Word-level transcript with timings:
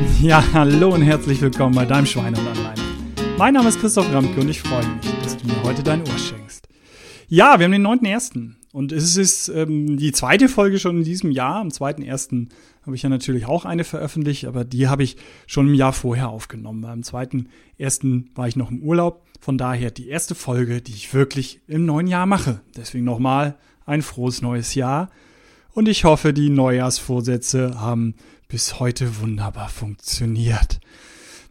Ja, 0.22 0.44
hallo 0.52 0.94
und 0.94 1.02
herzlich 1.02 1.40
willkommen 1.40 1.74
bei 1.74 1.84
deinem 1.84 2.06
Schweine 2.06 2.38
und 2.38 2.46
Online. 2.46 2.74
Mein 3.38 3.54
Name 3.54 3.68
ist 3.68 3.80
Christoph 3.80 4.12
Ramke 4.12 4.40
und 4.40 4.48
ich 4.48 4.60
freue 4.60 4.86
mich, 4.86 5.10
dass 5.22 5.36
du 5.36 5.46
mir 5.46 5.62
heute 5.62 5.82
dein 5.82 6.00
Ohr 6.00 6.18
schenkst. 6.18 6.68
Ja, 7.28 7.58
wir 7.58 7.64
haben 7.64 7.72
den 7.72 7.86
9.1. 7.86 8.52
und 8.72 8.92
es 8.92 9.16
ist 9.16 9.48
ähm, 9.48 9.96
die 9.96 10.12
zweite 10.12 10.48
Folge 10.48 10.78
schon 10.78 10.98
in 10.98 11.04
diesem 11.04 11.30
Jahr. 11.30 11.56
Am 11.56 11.68
2.1. 11.68 12.48
habe 12.82 12.96
ich 12.96 13.02
ja 13.02 13.08
natürlich 13.08 13.46
auch 13.46 13.64
eine 13.64 13.84
veröffentlicht, 13.84 14.46
aber 14.46 14.64
die 14.64 14.88
habe 14.88 15.02
ich 15.02 15.16
schon 15.46 15.68
im 15.68 15.74
Jahr 15.74 15.92
vorher 15.92 16.28
aufgenommen. 16.28 16.82
Beim 16.82 17.00
2.1. 17.00 18.24
war 18.34 18.48
ich 18.48 18.56
noch 18.56 18.70
im 18.70 18.82
Urlaub. 18.82 19.26
Von 19.40 19.58
daher 19.58 19.90
die 19.90 20.08
erste 20.08 20.34
Folge, 20.34 20.82
die 20.82 20.92
ich 20.92 21.12
wirklich 21.14 21.60
im 21.66 21.86
neuen 21.86 22.06
Jahr 22.06 22.26
mache. 22.26 22.60
Deswegen 22.76 23.04
nochmal 23.04 23.56
ein 23.86 24.02
frohes 24.02 24.42
neues 24.42 24.74
Jahr. 24.74 25.10
Und 25.72 25.88
ich 25.88 26.04
hoffe, 26.04 26.32
die 26.32 26.50
Neujahrsvorsätze 26.50 27.80
haben 27.80 28.14
bis 28.50 28.80
heute 28.80 29.20
wunderbar 29.20 29.68
funktioniert. 29.68 30.80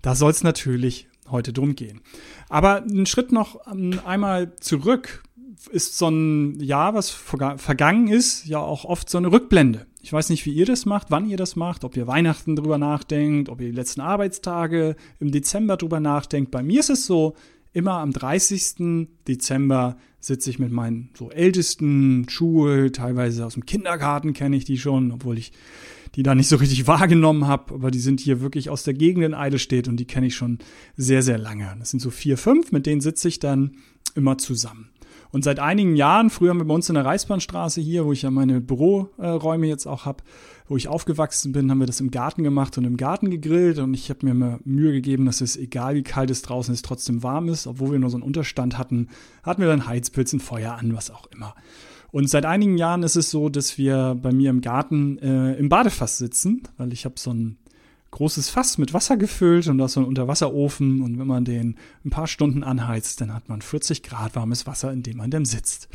Da 0.02 0.16
soll 0.16 0.32
es 0.32 0.44
natürlich 0.44 1.08
heute 1.30 1.54
drum 1.54 1.76
gehen. 1.76 2.02
Aber 2.50 2.84
einen 2.84 3.06
Schritt 3.06 3.32
noch 3.32 3.60
ähm, 3.72 4.00
einmal 4.06 4.56
zurück 4.58 5.24
ist 5.72 5.98
so 5.98 6.08
ein 6.08 6.60
Jahr, 6.60 6.94
was 6.94 7.10
vergangen 7.10 8.08
ist, 8.08 8.46
ja 8.46 8.60
auch 8.60 8.86
oft 8.86 9.10
so 9.10 9.18
eine 9.18 9.32
Rückblende. 9.32 9.88
Ich 10.02 10.14
weiß 10.14 10.30
nicht, 10.30 10.46
wie 10.46 10.54
ihr 10.54 10.66
das 10.66 10.86
macht, 10.86 11.08
wann 11.12 11.30
ihr 11.30 11.36
das 11.36 11.58
macht, 11.58 11.84
ob 11.84 11.98
ihr 11.98 12.08
Weihnachten 12.08 12.56
drüber 12.56 12.78
nachdenkt, 12.78 13.50
ob 13.50 13.60
ihr 13.60 13.68
die 13.68 13.76
letzten 13.76 14.00
Arbeitstage 14.00 14.96
im 15.20 15.32
Dezember 15.32 15.76
drüber 15.76 16.00
nachdenkt. 16.00 16.52
Bei 16.52 16.64
mir 16.64 16.80
ist 16.80 16.90
es 16.90 17.06
so, 17.06 17.36
immer 17.74 17.96
am 17.96 18.14
30. 18.14 19.08
Dezember 19.28 19.98
sitze 20.20 20.50
ich 20.50 20.60
mit 20.60 20.72
meinen 20.72 21.10
so 21.18 21.32
ältesten 21.32 22.28
Schuhe, 22.30 22.92
teilweise 22.92 23.46
aus 23.46 23.54
dem 23.54 23.66
Kindergarten 23.66 24.34
kenne 24.34 24.56
ich 24.58 24.66
die 24.66 24.78
schon, 24.78 25.12
obwohl 25.12 25.38
ich 25.38 25.52
die 26.16 26.24
da 26.24 26.36
nicht 26.36 26.50
so 26.50 26.58
richtig 26.58 26.88
wahrgenommen 26.88 27.48
habe, 27.48 27.74
aber 27.74 27.92
die 27.92 28.00
sind 28.00 28.20
hier 28.20 28.42
wirklich 28.42 28.70
aus 28.70 28.84
der 28.84 28.94
Gegend 28.94 29.24
in 29.24 29.34
Eidelstedt 29.34 29.88
und 29.88 29.98
die 29.98 30.06
kenne 30.06 30.28
ich 30.28 30.36
schon 30.36 30.60
sehr, 30.98 31.22
sehr 31.22 31.38
lange. 31.38 31.76
Das 31.80 31.92
sind 31.92 32.00
so 32.00 32.10
vier, 32.10 32.38
fünf, 32.38 32.72
mit 32.72 32.86
denen 32.86 33.02
sitze 33.02 33.28
ich 33.28 33.40
dann 33.40 33.78
immer 34.16 34.38
zusammen. 34.38 34.90
Und 35.32 35.44
seit 35.44 35.60
einigen 35.60 35.96
Jahren, 35.96 36.30
früher 36.30 36.50
haben 36.50 36.58
wir 36.58 36.66
bei 36.66 36.74
uns 36.74 36.90
in 36.90 36.96
der 36.96 37.06
Reichsbahnstraße 37.06 37.82
hier, 37.82 38.06
wo 38.06 38.12
ich 38.12 38.24
ja 38.24 38.32
meine 38.32 38.62
Büroräume 38.62 39.68
jetzt 39.68 39.86
auch 39.86 40.06
habe, 40.06 40.24
wo 40.68 40.76
ich 40.76 40.88
aufgewachsen 40.88 41.52
bin, 41.52 41.70
haben 41.70 41.80
wir 41.80 41.88
das 41.88 42.00
im 42.00 42.10
Garten 42.10 42.44
gemacht 42.44 42.78
und 42.78 42.84
im 42.84 42.98
Garten 42.98 43.30
gegrillt. 43.30 43.78
Und 43.78 43.94
ich 43.94 44.10
habe 44.10 44.26
mir 44.26 44.32
immer 44.32 44.60
Mühe 44.64 44.92
gegeben, 44.92 45.26
dass 45.26 45.42
es, 45.42 45.56
egal 45.56 45.96
wie 45.96 46.04
kalt 46.04 46.32
es 46.32 46.42
draußen 46.42 46.74
ist, 46.74 46.86
trotzdem 46.86 47.22
warm 47.22 47.48
ist. 47.50 47.68
Obwohl 47.68 47.92
wir 47.92 48.00
nur 48.00 48.10
so 48.10 48.18
einen 48.18 48.24
Unterstand 48.24 48.78
hatten, 48.78 49.10
hatten 49.44 49.62
wir 49.62 49.68
dann 49.68 49.88
Heizpilz, 49.88 50.34
ein 50.34 50.40
Feuer 50.40 50.74
an, 50.74 50.96
was 50.96 51.12
auch 51.12 51.28
immer. 51.28 51.54
Und 52.12 52.28
seit 52.28 52.46
einigen 52.46 52.78
Jahren 52.78 53.04
ist 53.04 53.16
es 53.16 53.30
so, 53.30 53.50
dass 53.50 53.78
wir 53.78 54.18
bei 54.20 54.32
mir 54.32 54.50
im 54.50 54.62
Garten 54.62 55.20
äh, 55.20 55.54
im 55.54 55.70
Badefass 55.70 56.18
sitzen, 56.18 56.64
weil 56.78 56.92
ich 56.92 57.06
habe 57.06 57.16
so 57.18 57.32
ein 57.32 57.58
großes 58.12 58.50
Fass 58.50 58.78
mit 58.78 58.94
Wasser 58.94 59.18
gefüllt 59.18 59.68
und 59.68 59.78
da 59.78 59.86
ist 59.86 59.94
so 59.94 60.02
ein 60.02 60.06
Unterwasserofen 60.06 61.02
und 61.02 61.20
wenn 61.20 61.28
man 61.28 61.46
den 61.46 61.76
ein 62.04 62.10
paar 62.10 62.28
Stunden 62.28 62.64
anheizt, 62.64 63.22
dann 63.22 63.34
hat 63.34 63.50
man 63.50 63.62
40 63.62 64.04
Grad 64.04 64.36
warmes 64.36 64.66
Wasser, 64.66 64.92
in 64.92 65.04
dem 65.04 65.18
man 65.18 65.32
dann 65.32 65.46
sitzt. 65.46 65.90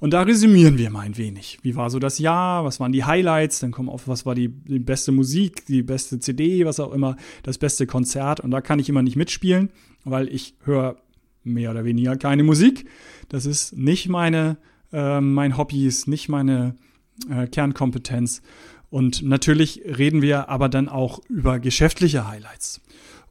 Und 0.00 0.14
da 0.14 0.22
resümieren 0.22 0.78
wir 0.78 0.88
mal 0.88 1.00
ein 1.00 1.18
wenig. 1.18 1.58
Wie 1.62 1.76
war 1.76 1.90
so 1.90 1.98
das 1.98 2.18
Jahr? 2.18 2.64
Was 2.64 2.80
waren 2.80 2.92
die 2.92 3.04
Highlights? 3.04 3.60
Dann 3.60 3.70
kommen 3.70 3.90
auf, 3.90 4.08
was 4.08 4.24
war 4.24 4.34
die, 4.34 4.48
die 4.48 4.78
beste 4.78 5.12
Musik, 5.12 5.66
die 5.66 5.82
beste 5.82 6.18
CD, 6.18 6.64
was 6.64 6.80
auch 6.80 6.92
immer, 6.92 7.16
das 7.42 7.58
beste 7.58 7.86
Konzert. 7.86 8.40
Und 8.40 8.50
da 8.50 8.62
kann 8.62 8.78
ich 8.78 8.88
immer 8.88 9.02
nicht 9.02 9.16
mitspielen, 9.16 9.68
weil 10.04 10.28
ich 10.28 10.54
höre 10.64 10.96
mehr 11.44 11.70
oder 11.70 11.84
weniger 11.84 12.16
keine 12.16 12.44
Musik. 12.44 12.86
Das 13.28 13.44
ist 13.44 13.76
nicht 13.76 14.08
meine, 14.08 14.56
äh, 14.90 15.20
mein 15.20 15.58
Hobby, 15.58 15.86
ist 15.86 16.08
nicht 16.08 16.30
meine 16.30 16.76
äh, 17.28 17.46
Kernkompetenz. 17.46 18.40
Und 18.90 19.22
natürlich 19.22 19.82
reden 19.84 20.20
wir 20.20 20.48
aber 20.48 20.68
dann 20.68 20.88
auch 20.88 21.20
über 21.28 21.60
geschäftliche 21.60 22.26
Highlights. 22.26 22.80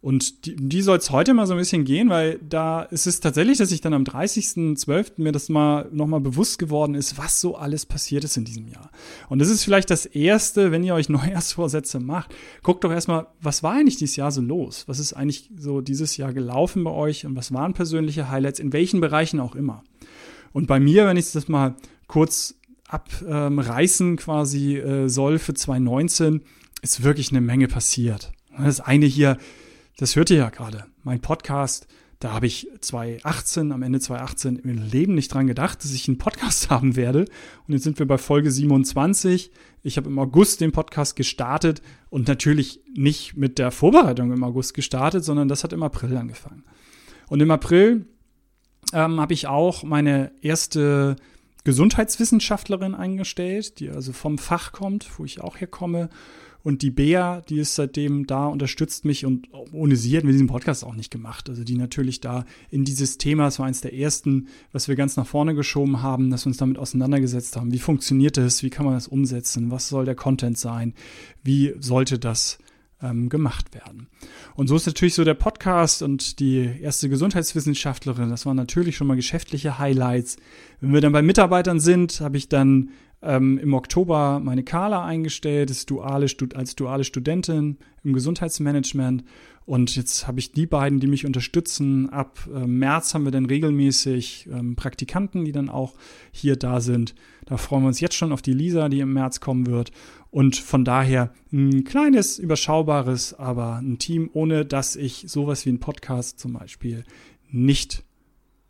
Und 0.01 0.45
die, 0.45 0.56
die 0.56 0.81
soll 0.81 0.97
es 0.97 1.09
heute 1.09 1.33
mal 1.33 1.45
so 1.45 1.53
ein 1.53 1.59
bisschen 1.59 1.83
gehen, 1.83 2.09
weil 2.09 2.39
da 2.47 2.83
ist 2.83 3.06
es 3.06 3.19
tatsächlich, 3.19 3.57
dass 3.57 3.73
ich 3.73 3.81
dann 3.81 3.94
am 3.94 4.06
30.12. 4.06 5.11
mir 5.17 5.33
das 5.33 5.50
mal 5.50 5.89
nochmal 5.91 6.22
bewusst 6.22 6.57
geworden 6.57 6.95
ist, 6.95 7.17
was 7.17 7.41
so 7.41 7.57
alles 7.57 7.85
passiert 7.85 8.23
ist 8.23 8.38
in 8.38 8.45
diesem 8.45 8.69
Jahr. 8.69 8.91
Und 9.28 9.39
das 9.39 9.50
ist 9.50 9.66
vielleicht 9.66 9.89
das 9.89 10.06
Erste, 10.06 10.72
wenn 10.72 10.85
ihr 10.85 10.95
euch 10.95 11.09
Neujahrsvorsätze 11.09 12.00
macht. 12.00 12.33
Guckt 12.63 12.85
doch 12.85 12.91
erstmal, 12.91 13.28
was 13.41 13.62
war 13.62 13.73
eigentlich 13.73 13.97
dieses 13.97 14.16
Jahr 14.16 14.31
so 14.31 14.39
los? 14.39 14.85
Was 14.88 15.00
ist 15.00 15.12
eigentlich 15.12 15.50
so 15.57 15.81
dieses 15.81 16.16
Jahr 16.16 16.31
gelaufen 16.31 16.85
bei 16.85 16.91
euch 16.91 17.25
und 17.25 17.35
was 17.35 17.51
waren 17.51 17.73
persönliche 17.73 18.29
Highlights, 18.29 18.59
in 18.59 18.72
welchen 18.72 19.01
Bereichen 19.01 19.41
auch 19.41 19.56
immer? 19.56 19.83
Und 20.53 20.67
bei 20.67 20.79
mir, 20.79 21.07
wenn 21.07 21.17
ich 21.17 21.29
das 21.33 21.50
mal 21.50 21.75
kurz 22.07 22.56
abreißen 22.89 24.17
quasi 24.17 24.77
äh, 24.77 25.07
soll 25.07 25.39
für 25.39 25.53
2019, 25.53 26.41
ist 26.81 27.03
wirklich 27.03 27.31
eine 27.31 27.41
Menge 27.41 27.67
passiert. 27.67 28.31
Das 28.57 28.81
eine 28.81 29.05
hier, 29.05 29.38
das 29.97 30.16
hört 30.16 30.29
ihr 30.31 30.38
ja 30.38 30.50
gerade, 30.50 30.85
mein 31.03 31.22
Podcast, 31.22 31.88
da 32.19 32.33
habe 32.33 32.47
ich 32.47 32.67
2018, 32.81 33.72
am 33.72 33.81
Ende 33.81 34.01
2018 34.01 34.57
im 34.57 34.89
Leben 34.89 35.16
nicht 35.16 35.33
dran 35.33 35.47
gedacht, 35.47 35.83
dass 35.83 35.94
ich 35.94 36.07
einen 36.07 36.17
Podcast 36.17 36.69
haben 36.69 36.97
werde. 36.97 37.25
Und 37.66 37.73
jetzt 37.73 37.83
sind 37.83 37.97
wir 37.97 38.07
bei 38.07 38.17
Folge 38.17 38.51
27. 38.51 39.51
Ich 39.83 39.95
habe 39.95 40.09
im 40.09 40.19
August 40.19 40.59
den 40.59 40.73
Podcast 40.73 41.16
gestartet 41.16 41.81
und 42.09 42.27
natürlich 42.27 42.81
nicht 42.94 43.38
mit 43.38 43.57
der 43.57 43.71
Vorbereitung 43.71 44.33
im 44.33 44.44
August 44.44 44.73
gestartet, 44.73 45.23
sondern 45.23 45.47
das 45.47 45.63
hat 45.63 45.71
im 45.71 45.83
April 45.83 46.17
angefangen. 46.17 46.66
Und 47.29 47.39
im 47.39 47.51
April 47.51 48.06
ähm, 48.91 49.21
habe 49.21 49.33
ich 49.33 49.47
auch 49.47 49.83
meine 49.83 50.33
erste 50.41 51.16
Gesundheitswissenschaftlerin 51.63 52.95
eingestellt, 52.95 53.79
die 53.79 53.89
also 53.89 54.13
vom 54.13 54.37
Fach 54.37 54.71
kommt, 54.71 55.07
wo 55.17 55.25
ich 55.25 55.41
auch 55.41 55.59
herkomme. 55.59 56.09
Und 56.61 56.81
die 56.81 56.91
Bea, 56.91 57.41
die 57.47 57.59
ist 57.59 57.75
seitdem 57.75 58.27
da, 58.27 58.47
unterstützt 58.47 59.05
mich 59.05 59.25
und 59.25 59.47
ohne 59.71 59.95
sie 59.95 60.15
hätten 60.15 60.27
wir 60.27 60.33
diesen 60.33 60.47
Podcast 60.47 60.83
auch 60.83 60.93
nicht 60.93 61.09
gemacht. 61.09 61.49
Also 61.49 61.63
die 61.63 61.75
natürlich 61.75 62.19
da 62.19 62.43
in 62.69 62.83
dieses 62.83 63.17
Thema, 63.17 63.47
es 63.47 63.59
war 63.59 63.65
eines 63.65 63.79
der 63.79 63.93
ersten, 63.93 64.49
was 64.73 64.89
wir 64.89 64.95
ganz 64.95 65.15
nach 65.15 65.25
vorne 65.25 65.55
geschoben 65.55 66.01
haben, 66.01 66.29
dass 66.29 66.45
wir 66.45 66.49
uns 66.49 66.57
damit 66.57 66.77
auseinandergesetzt 66.77 67.55
haben. 67.55 67.71
Wie 67.71 67.79
funktioniert 67.79 68.35
das? 68.35 68.61
Wie 68.61 68.69
kann 68.69 68.85
man 68.85 68.95
das 68.95 69.07
umsetzen? 69.07 69.71
Was 69.71 69.87
soll 69.87 70.03
der 70.03 70.15
Content 70.15 70.57
sein? 70.57 70.93
Wie 71.43 71.73
sollte 71.79 72.19
das 72.19 72.57
ähm, 73.01 73.29
gemacht 73.29 73.73
werden. 73.73 74.07
Und 74.55 74.67
so 74.67 74.75
ist 74.75 74.85
natürlich 74.85 75.13
so 75.13 75.23
der 75.23 75.33
Podcast 75.33 76.01
und 76.01 76.39
die 76.39 76.69
erste 76.81 77.09
Gesundheitswissenschaftlerin, 77.09 78.29
das 78.29 78.45
waren 78.45 78.57
natürlich 78.57 78.97
schon 78.97 79.07
mal 79.07 79.15
geschäftliche 79.15 79.79
Highlights. 79.79 80.37
Wenn 80.81 80.93
wir 80.93 81.01
dann 81.01 81.13
bei 81.13 81.21
Mitarbeitern 81.21 81.79
sind, 81.79 82.21
habe 82.21 82.38
ich 82.38 82.49
dann 82.49 82.89
ähm, 83.21 83.57
im 83.57 83.73
Oktober 83.73 84.39
meine 84.39 84.63
Carla 84.63 85.05
eingestellt, 85.05 85.69
ist 85.69 85.89
duale, 85.89 86.27
als 86.55 86.75
duale 86.75 87.03
Studentin 87.03 87.77
im 88.03 88.13
Gesundheitsmanagement. 88.13 89.23
Und 89.69 89.96
jetzt 89.96 90.25
habe 90.25 90.40
ich 90.40 90.52
die 90.52 90.66
beiden, 90.66 91.00
die 91.00 91.06
mich 91.06 91.28
unterstützen. 91.28 92.09
Ab 92.09 92.40
äh, 92.52 92.66
März 92.66 93.13
haben 93.13 93.25
wir 93.25 93.31
dann 93.31 93.46
regelmäßig 93.46 94.50
ähm, 94.52 94.75
Praktikanten, 94.75 95.46
die 95.46 95.52
dann 95.52 95.69
auch 95.69 95.94
hier 96.31 96.56
da 96.56 96.81
sind. 96.81 97.13
Da 97.46 97.57
freuen 97.57 97.84
wir 97.84 97.90
uns 97.90 98.00
jetzt 98.00 98.16
schon 98.16 98.31
auf 98.31 98.41
die 98.41 98.53
Lisa, 98.53 98.90
die 98.90 99.00
im 99.00 99.13
März 99.13 99.41
kommen 99.41 99.68
wird. 99.68 99.91
Und 100.31 100.56
von 100.56 100.84
daher 100.85 101.35
ein 101.53 101.84
kleines, 101.84 102.40
überschaubares, 102.40 103.35
aber 103.35 103.75
ein 103.75 104.00
Team, 104.00 104.31
ohne 104.34 104.66
dass 104.66 104.96
ich 104.96 105.25
sowas 105.28 105.68
wie 105.68 105.69
ein 105.69 105.80
Podcast 105.80 106.40
zum 106.40 106.53
Beispiel 106.53 107.03
nicht 107.51 108.03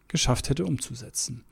geschafft 0.09 0.49
hätte 0.49 0.65
umzusetzen. 0.65 1.45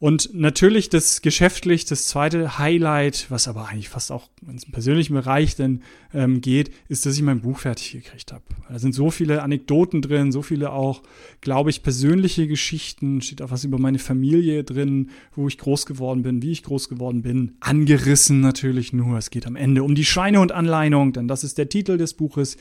Und 0.00 0.30
natürlich 0.34 0.88
das 0.88 1.22
geschäftlich, 1.22 1.84
das 1.84 2.06
zweite 2.08 2.58
Highlight, 2.58 3.26
was 3.30 3.48
aber 3.48 3.68
eigentlich 3.68 3.88
fast 3.88 4.10
auch 4.10 4.28
ins 4.46 4.70
persönlichen 4.70 5.14
Bereich 5.14 5.56
dann 5.56 5.82
ähm, 6.12 6.40
geht, 6.40 6.70
ist, 6.88 7.06
dass 7.06 7.16
ich 7.16 7.22
mein 7.22 7.40
Buch 7.40 7.60
fertig 7.60 7.92
gekriegt 7.92 8.32
habe. 8.32 8.42
Da 8.68 8.78
sind 8.78 8.94
so 8.94 9.10
viele 9.10 9.42
Anekdoten 9.42 10.02
drin, 10.02 10.32
so 10.32 10.42
viele 10.42 10.72
auch, 10.72 11.02
glaube 11.40 11.70
ich, 11.70 11.82
persönliche 11.82 12.48
Geschichten, 12.48 13.22
steht 13.22 13.40
auch 13.40 13.50
was 13.50 13.64
über 13.64 13.78
meine 13.78 13.98
Familie 13.98 14.64
drin, 14.64 15.10
wo 15.34 15.48
ich 15.48 15.58
groß 15.58 15.86
geworden 15.86 16.22
bin, 16.22 16.42
wie 16.42 16.52
ich 16.52 16.64
groß 16.64 16.88
geworden 16.88 17.22
bin. 17.22 17.52
Angerissen 17.60 18.40
natürlich 18.40 18.92
nur. 18.92 19.16
Es 19.16 19.30
geht 19.30 19.46
am 19.46 19.56
Ende 19.56 19.84
um 19.84 19.94
die 19.94 20.04
Schweinehund-Anleitung, 20.04 21.12
denn 21.12 21.28
das 21.28 21.44
ist 21.44 21.56
der 21.56 21.68
Titel 21.68 21.96
des 21.96 22.14
Buches. 22.14 22.56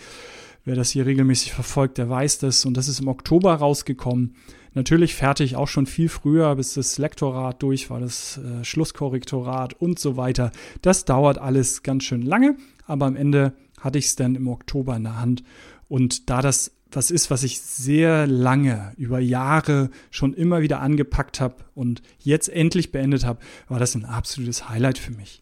Wer 0.66 0.76
das 0.76 0.92
hier 0.92 1.06
regelmäßig 1.06 1.52
verfolgt, 1.52 1.98
der 1.98 2.10
weiß 2.10 2.38
das. 2.40 2.64
Und 2.64 2.78
das 2.78 2.88
ist 2.88 3.02
im 3.02 3.10
Oktober 3.10 3.54
rausgekommen. 3.54 4.36
Natürlich 4.74 5.16
fertig, 5.16 5.56
auch 5.56 5.68
schon 5.68 5.86
viel 5.86 6.10
früher, 6.10 6.56
bis 6.56 6.74
das 6.74 6.98
Lektorat 6.98 7.62
durch 7.62 7.90
war, 7.90 8.00
das 8.00 8.38
äh, 8.40 8.64
Schlusskorrektorat 8.64 9.74
und 9.74 10.00
so 10.00 10.18
weiter. 10.18 10.52
Das 10.82 11.06
dauert 11.06 11.38
alles 11.38 11.84
ganz 11.84 12.04
schön 12.04 12.24
lange, 12.24 12.58
aber 12.88 13.06
am 13.06 13.16
Ende 13.16 13.54
hatte 13.80 14.00
ich 14.00 14.06
es 14.06 14.16
dann 14.16 14.36
im 14.36 14.48
Oktober 14.48 14.96
in 14.96 15.04
der 15.04 15.20
Hand. 15.20 15.44
Und 15.88 16.30
da 16.30 16.42
das 16.42 16.72
was 16.96 17.12
ist, 17.12 17.32
was 17.32 17.44
ich 17.44 17.60
sehr 17.62 18.28
lange, 18.28 18.94
über 18.98 19.20
Jahre 19.20 19.90
schon 20.12 20.34
immer 20.34 20.62
wieder 20.62 20.80
angepackt 20.80 21.40
habe 21.40 21.56
und 21.76 22.02
jetzt 22.20 22.50
endlich 22.50 22.92
beendet 22.92 23.26
habe, 23.26 23.40
war 23.68 23.80
das 23.80 23.96
ein 23.96 24.06
absolutes 24.06 24.70
Highlight 24.70 24.98
für 24.98 25.12
mich. 25.12 25.42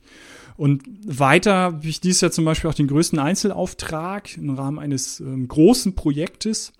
Und 0.58 0.84
weiter 1.06 1.56
habe 1.56 1.88
ich 1.88 2.02
dieses 2.02 2.22
Jahr 2.22 2.32
zum 2.32 2.46
Beispiel 2.46 2.70
auch 2.70 2.76
den 2.76 2.88
größten 2.88 3.20
Einzelauftrag 3.20 4.38
im 4.38 4.52
Rahmen 4.52 4.80
eines 4.80 5.20
ähm, 5.20 5.48
großen 5.48 5.96
Projektes 5.96 6.74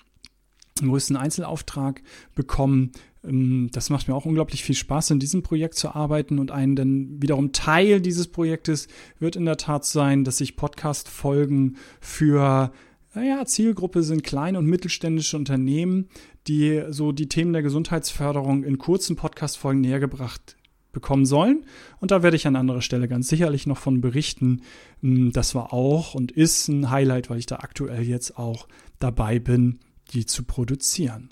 einen 0.82 0.90
größten 0.90 1.16
Einzelauftrag 1.16 2.02
bekommen. 2.36 2.92
Ähm, 3.24 3.70
das 3.72 3.90
macht 3.90 4.08
mir 4.08 4.16
auch 4.16 4.26
unglaublich 4.26 4.64
viel 4.64 4.76
Spaß, 4.76 5.12
in 5.12 5.20
diesem 5.20 5.44
Projekt 5.44 5.76
zu 5.76 5.96
arbeiten. 5.96 6.40
Und 6.40 6.52
ein 6.52 6.76
dann 6.76 7.22
wiederum 7.22 7.52
Teil 7.52 8.02
dieses 8.02 8.28
Projektes 8.28 8.88
wird 9.20 9.36
in 9.36 9.46
der 9.46 9.58
Tat 9.58 9.86
sein, 9.86 10.24
dass 10.24 10.42
ich 10.42 10.56
Podcast-Folgen 10.56 11.78
für 12.00 12.72
naja, 13.14 13.46
Zielgruppe 13.46 14.04
sind 14.04 14.24
kleine 14.24 14.58
und 14.58 14.68
mittelständische 14.68 15.36
Unternehmen, 15.36 16.08
die 16.48 16.84
so 16.90 17.12
die 17.12 17.28
Themen 17.28 17.52
der 17.52 17.62
Gesundheitsförderung 17.62 18.64
in 18.64 18.78
kurzen 18.78 19.18
Podcast-Folgen 19.18 19.82
nähergebracht 19.82 20.56
bekommen 20.92 21.26
sollen. 21.26 21.66
Und 22.00 22.12
da 22.12 22.24
werde 22.24 22.36
ich 22.36 22.48
an 22.48 22.56
anderer 22.56 22.82
Stelle 22.82 23.08
ganz 23.08 23.28
sicherlich 23.28 23.68
noch 23.68 23.78
von 23.78 24.02
berichten. 24.02 24.62
Hm, 25.02 25.32
das 25.32 25.56
war 25.56 25.74
auch 25.74 26.16
und 26.16 26.32
ist 26.32 26.68
ein 26.68 26.90
Highlight, 26.90 27.30
weil 27.30 27.40
ich 27.40 27.46
da 27.46 27.58
aktuell 27.58 28.04
jetzt 28.04 28.38
auch 28.38 28.68
dabei 29.00 29.40
bin, 29.40 29.80
die 30.14 30.26
zu 30.26 30.44
produzieren. 30.44 31.30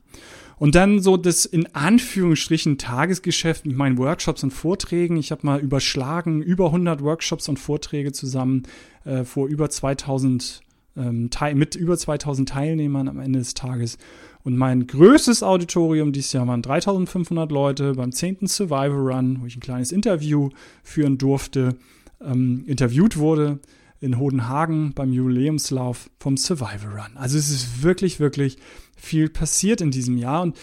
Und 0.57 0.75
dann 0.75 0.99
so 0.99 1.15
das 1.15 1.45
in 1.45 1.73
Anführungsstrichen 1.73 2.77
Tagesgeschäft 2.77 3.65
mit 3.65 3.77
meinen 3.77 3.97
Workshops 3.97 4.43
und 4.43 4.51
Vorträgen. 4.51 5.15
Ich 5.15 5.31
habe 5.31 5.45
mal 5.45 5.59
überschlagen, 5.59 6.41
über 6.41 6.67
100 6.67 7.01
Workshops 7.01 7.47
und 7.47 7.57
Vorträge 7.57 8.11
zusammen 8.11 8.63
äh, 9.05 9.23
vor 9.23 9.47
über 9.47 9.69
2000 9.69 10.61
ähm, 10.97 11.29
mit 11.53 11.75
über 11.75 11.97
2000 11.97 12.49
Teilnehmern 12.49 13.07
am 13.07 13.19
Ende 13.19 13.39
des 13.39 13.53
Tages. 13.53 13.97
Und 14.43 14.57
mein 14.57 14.85
größtes 14.85 15.43
Auditorium 15.43 16.11
dieses 16.11 16.33
Jahr 16.33 16.47
waren 16.47 16.61
3500 16.61 17.51
Leute 17.51 17.93
beim 17.93 18.11
10. 18.11 18.47
Survivor 18.47 19.13
Run, 19.13 19.41
wo 19.41 19.45
ich 19.45 19.55
ein 19.55 19.61
kleines 19.61 19.93
Interview 19.93 20.49
führen 20.83 21.17
durfte, 21.17 21.75
ähm, 22.21 22.63
interviewt 22.67 23.15
wurde 23.15 23.59
in 24.01 24.17
Hodenhagen 24.17 24.93
beim 24.93 25.11
Jubiläumslauf 25.11 26.09
vom 26.19 26.37
Survivor 26.37 26.91
Run. 26.91 27.17
Also 27.17 27.37
es 27.37 27.49
ist 27.49 27.83
wirklich, 27.83 28.19
wirklich 28.19 28.57
viel 28.95 29.29
passiert 29.29 29.81
in 29.81 29.91
diesem 29.91 30.17
Jahr 30.17 30.41
und 30.41 30.57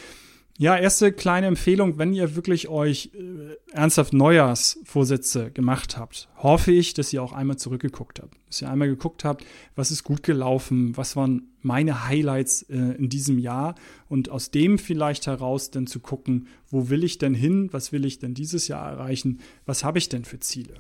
ja, 0.58 0.76
erste 0.76 1.12
kleine 1.12 1.49
Empfehlung, 1.49 1.99
wenn 1.99 2.14
ihr 2.14 2.35
wirklich 2.35 2.69
euch 2.69 3.11
äh, 3.14 3.56
ernsthaft 3.73 4.14
Neujahrsvorsätze 4.14 5.50
gemacht 5.50 5.99
habt, 5.99 6.29
hoffe 6.37 6.73
ich, 6.73 6.94
dass 6.94 7.12
ihr 7.12 7.23
auch 7.23 7.35
einmal 7.35 7.58
zurückgeguckt 7.58 8.20
habt. 8.23 8.35
Dass 8.47 8.62
ihr 8.62 8.70
einmal 8.70 8.88
geguckt 8.88 9.25
habt, 9.25 9.44
was 9.75 9.91
ist 9.91 10.03
gut 10.03 10.23
gelaufen, 10.23 10.97
was 10.97 11.14
waren 11.14 11.49
meine 11.61 12.06
Highlights 12.06 12.62
äh, 12.62 12.76
in 12.76 13.11
diesem 13.11 13.38
Jahr 13.38 13.75
und 14.08 14.31
aus 14.31 14.50
dem 14.50 14.79
vielleicht 14.79 15.26
heraus 15.26 15.70
dann 15.70 15.87
zu 15.87 16.00
gucken, 16.00 16.47
wo 16.70 16.88
will 16.88 17.05
ich 17.05 17.19
denn 17.19 17.35
hin, 17.35 17.69
was 17.73 17.93
will 17.93 18.06
ich 18.06 18.19
denn 18.19 18.32
dieses 18.32 18.69
Jahr 18.69 18.88
erreichen, 18.93 19.41
was 19.67 19.85
habe 19.85 19.99
ich 19.99 20.09
denn 20.09 20.25
für 20.25 20.38
Ziele. 20.41 20.75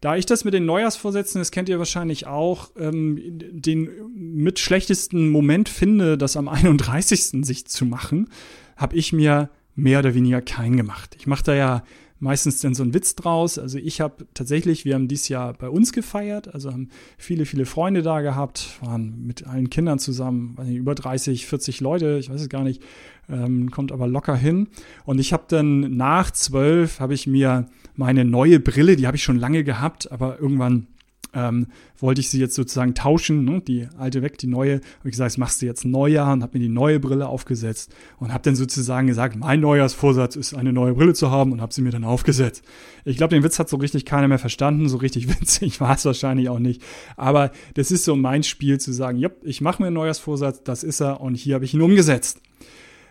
Da 0.00 0.16
ich 0.16 0.26
das 0.26 0.44
mit 0.44 0.54
den 0.54 0.66
Neujahrsvorsätzen, 0.66 1.40
das 1.40 1.50
kennt 1.50 1.68
ihr 1.68 1.78
wahrscheinlich 1.78 2.26
auch, 2.26 2.70
ähm, 2.78 3.18
den 3.20 3.90
mit 4.14 4.60
schlechtesten 4.60 5.28
Moment 5.28 5.68
finde, 5.68 6.18
das 6.18 6.36
am 6.36 6.46
31. 6.58 7.44
sich 7.44 7.66
zu 7.66 7.84
machen, 7.84 8.28
habe 8.78 8.96
ich 8.96 9.12
mir 9.12 9.50
mehr 9.74 9.98
oder 9.98 10.14
weniger 10.14 10.40
keinen 10.40 10.78
gemacht. 10.78 11.14
Ich 11.18 11.26
mache 11.26 11.44
da 11.44 11.54
ja 11.54 11.82
meistens 12.20 12.60
dann 12.60 12.74
so 12.74 12.82
einen 12.82 12.94
Witz 12.94 13.14
draus. 13.14 13.58
Also 13.58 13.78
ich 13.78 14.00
habe 14.00 14.26
tatsächlich, 14.34 14.84
wir 14.84 14.94
haben 14.94 15.08
dieses 15.08 15.28
Jahr 15.28 15.52
bei 15.52 15.68
uns 15.68 15.92
gefeiert, 15.92 16.52
also 16.52 16.72
haben 16.72 16.88
viele, 17.16 17.44
viele 17.44 17.66
Freunde 17.66 18.02
da 18.02 18.20
gehabt, 18.20 18.78
waren 18.80 19.26
mit 19.26 19.46
allen 19.46 19.70
Kindern 19.70 19.98
zusammen, 19.98 20.56
nicht, 20.64 20.76
über 20.76 20.94
30, 20.94 21.46
40 21.46 21.80
Leute, 21.80 22.18
ich 22.18 22.30
weiß 22.30 22.40
es 22.40 22.48
gar 22.48 22.64
nicht, 22.64 22.82
ähm, 23.28 23.70
kommt 23.70 23.92
aber 23.92 24.08
locker 24.08 24.36
hin. 24.36 24.68
Und 25.04 25.18
ich 25.18 25.32
habe 25.32 25.44
dann 25.48 25.96
nach 25.96 26.30
zwölf, 26.30 27.00
habe 27.00 27.14
ich 27.14 27.26
mir 27.26 27.66
meine 27.94 28.24
neue 28.24 28.60
Brille, 28.60 28.96
die 28.96 29.06
habe 29.06 29.16
ich 29.16 29.22
schon 29.22 29.38
lange 29.38 29.64
gehabt, 29.64 30.10
aber 30.10 30.40
irgendwann 30.40 30.88
ähm, 31.34 31.66
wollte 31.98 32.20
ich 32.20 32.30
sie 32.30 32.40
jetzt 32.40 32.54
sozusagen 32.54 32.94
tauschen, 32.94 33.44
ne? 33.44 33.60
die 33.60 33.88
alte 33.98 34.22
weg, 34.22 34.38
die 34.38 34.46
neue. 34.46 34.74
Habe 34.74 35.04
ich 35.04 35.12
gesagt, 35.12 35.32
das 35.32 35.38
machst 35.38 35.60
du 35.60 35.66
jetzt 35.66 35.84
Neujahr 35.84 36.32
und 36.32 36.42
habe 36.42 36.58
mir 36.58 36.64
die 36.64 36.70
neue 36.70 37.00
Brille 37.00 37.28
aufgesetzt 37.28 37.94
und 38.18 38.32
habe 38.32 38.42
dann 38.44 38.56
sozusagen 38.56 39.06
gesagt, 39.06 39.36
mein 39.36 39.60
Neujahrsvorsatz 39.60 40.36
ist, 40.36 40.54
eine 40.54 40.72
neue 40.72 40.94
Brille 40.94 41.14
zu 41.14 41.30
haben 41.30 41.52
und 41.52 41.60
habe 41.60 41.74
sie 41.74 41.82
mir 41.82 41.90
dann 41.90 42.04
aufgesetzt. 42.04 42.64
Ich 43.04 43.16
glaube, 43.16 43.34
den 43.34 43.42
Witz 43.42 43.58
hat 43.58 43.68
so 43.68 43.76
richtig 43.76 44.04
keiner 44.04 44.28
mehr 44.28 44.38
verstanden, 44.38 44.88
so 44.88 44.96
richtig 44.98 45.28
witzig 45.40 45.80
war 45.80 45.94
es 45.94 46.04
wahrscheinlich 46.04 46.48
auch 46.48 46.58
nicht. 46.58 46.82
Aber 47.16 47.50
das 47.74 47.90
ist 47.90 48.04
so 48.04 48.16
mein 48.16 48.42
Spiel 48.42 48.78
zu 48.80 48.92
sagen, 48.92 49.18
jupp, 49.18 49.36
ich 49.42 49.60
mache 49.60 49.82
mir 49.82 49.88
einen 49.88 49.94
Neujahrsvorsatz, 49.94 50.62
das 50.62 50.84
ist 50.84 51.00
er 51.00 51.20
und 51.20 51.34
hier 51.34 51.56
habe 51.56 51.64
ich 51.64 51.74
ihn 51.74 51.82
umgesetzt. 51.82 52.40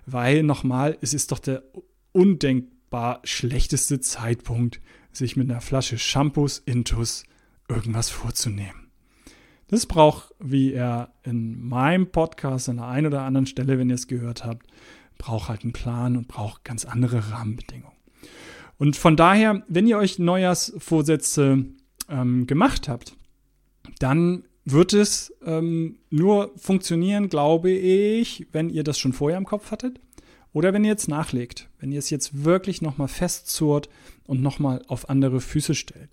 Weil 0.05 0.43
nochmal, 0.43 0.97
es 1.01 1.13
ist 1.13 1.31
doch 1.31 1.39
der 1.39 1.63
undenkbar 2.13 3.19
schlechteste 3.25 3.99
Zeitpunkt, 3.99 4.79
sich 5.11 5.35
mit 5.35 5.49
einer 5.49 5.61
Flasche 5.61 5.97
Shampoos 5.97 6.61
Intus 6.65 7.23
irgendwas 7.67 8.09
vorzunehmen. 8.09 8.91
Das 9.67 9.85
braucht, 9.85 10.33
wie 10.39 10.73
er 10.73 11.13
in 11.23 11.67
meinem 11.67 12.07
Podcast 12.07 12.69
an 12.69 12.77
der 12.77 12.87
einen 12.87 13.07
oder 13.07 13.23
anderen 13.23 13.47
Stelle, 13.47 13.77
wenn 13.77 13.89
ihr 13.89 13.95
es 13.95 14.07
gehört 14.07 14.45
habt, 14.45 14.67
braucht 15.17 15.49
halt 15.49 15.63
einen 15.63 15.73
Plan 15.73 16.15
und 16.15 16.27
braucht 16.27 16.63
ganz 16.63 16.85
andere 16.85 17.31
Rahmenbedingungen. 17.31 17.97
Und 18.77 18.95
von 18.95 19.17
daher, 19.17 19.63
wenn 19.67 19.87
ihr 19.87 19.97
euch 19.97 20.19
Neujahrsvorsätze 20.19 21.65
ähm, 22.09 22.47
gemacht 22.47 22.87
habt, 22.87 23.15
dann 23.99 24.45
wird 24.63 24.93
es 24.93 25.33
ähm, 25.45 25.97
nur 26.09 26.51
funktionieren, 26.57 27.29
glaube 27.29 27.71
ich, 27.71 28.47
wenn 28.51 28.69
ihr 28.69 28.83
das 28.83 28.99
schon 28.99 29.13
vorher 29.13 29.37
im 29.37 29.45
Kopf 29.45 29.71
hattet 29.71 29.99
oder 30.53 30.73
wenn 30.73 30.83
ihr 30.83 30.91
jetzt 30.91 31.07
nachlegt, 31.07 31.69
wenn 31.79 31.91
ihr 31.91 31.99
es 31.99 32.09
jetzt 32.09 32.43
wirklich 32.43 32.81
nochmal 32.81 33.07
festzurrt 33.07 33.89
und 34.25 34.41
nochmal 34.41 34.81
auf 34.87 35.09
andere 35.09 35.39
Füße 35.39 35.75
stellt. 35.75 36.09